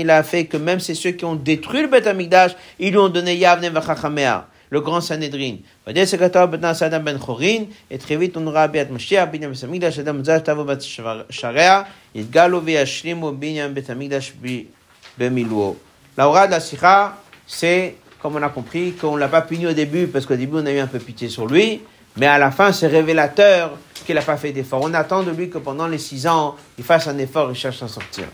[0.10, 3.10] a fait que même c'est ceux qui ont détruit le Beth Amikdash, ils lui ont
[3.10, 5.58] donné Yavne Vachachamea le grand Sanhedrin.
[5.86, 5.94] Et
[7.98, 10.80] très vite, on aura Biat Mashiach, Binyam Betamigdash, Adam Zah, Tavo Bat
[11.30, 11.86] Sharea,
[12.16, 14.34] Yidgalo Veyashlimu Binyam Betamigdash
[15.18, 15.78] Bemiluo.
[16.18, 19.68] La aura de la Sikha, c'est comme on a compris, qu'on ne l'a pas puni
[19.68, 21.82] au début, parce qu'au début, on a eu un peu pitié sur lui,
[22.18, 23.72] mais à la fin, c'est révélateur
[24.06, 24.82] qu'il n'a pas fait d'effort.
[24.84, 27.82] On attend de lui que pendant les six ans, il fasse un effort et cherche
[27.84, 28.26] à sortir.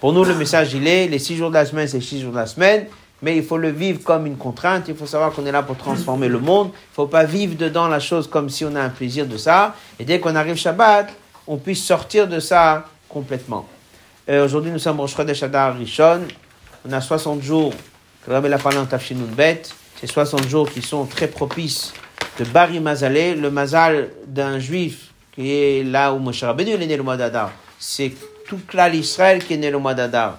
[0.00, 2.32] Pour nous, le message, il est, les six jours de la semaine, c'est six jours
[2.32, 2.86] de la semaine,
[3.22, 4.84] mais il faut le vivre comme une contrainte.
[4.88, 6.68] Il faut savoir qu'on est là pour transformer le monde.
[6.68, 9.36] Il ne faut pas vivre dedans la chose comme si on a un plaisir de
[9.36, 9.74] ça.
[9.98, 11.10] Et dès qu'on arrive Shabbat,
[11.46, 13.68] on puisse sortir de ça complètement.
[14.28, 16.22] Euh, Aujourd'hui, nous sommes au Chodesh Adar Rishon.
[16.88, 17.74] On a 60 jours,
[18.28, 18.50] Rabbi.
[20.00, 21.92] C'est 60 jours qui sont très propices
[22.38, 26.96] de Bari Mazalé, le mazal d'un juif qui est là où Moshe Rabbeinu est né
[26.96, 27.52] le mois d'Adar.
[27.78, 28.12] C'est
[28.46, 30.38] tout l'Israël l'Israël qui est né le mois d'Adar.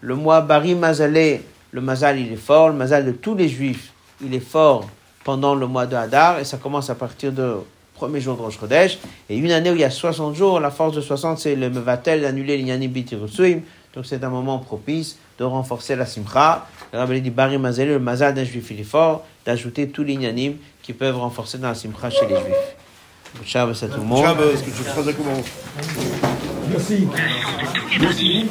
[0.00, 3.92] Le mois Bari Mazalé, le mazal il est fort, le mazal de tous les juifs,
[4.22, 4.88] il est fort
[5.24, 7.42] pendant le mois de Hadar et ça commence à partir du
[7.94, 8.98] premier jour de Rosh Chodesh.
[9.28, 11.68] Et une année où il y a 60 jours, la force de 60 c'est le
[11.68, 13.60] Mevatel d'annuler l'Inyanim Bitirusuim.
[13.94, 16.66] Donc c'est un moment propice de renforcer la Simcha.
[16.92, 20.12] Le Rabbi dit Bari Mazalé, le mazal d'un juif il est fort, d'ajouter tous les
[20.12, 22.76] l'Inyanim qui peuvent renforcer dans la Simcha chez les juifs.
[23.44, 24.24] Shabbos à tout le monde.
[24.52, 25.42] est-ce que tu feras comment
[26.70, 28.48] Merci.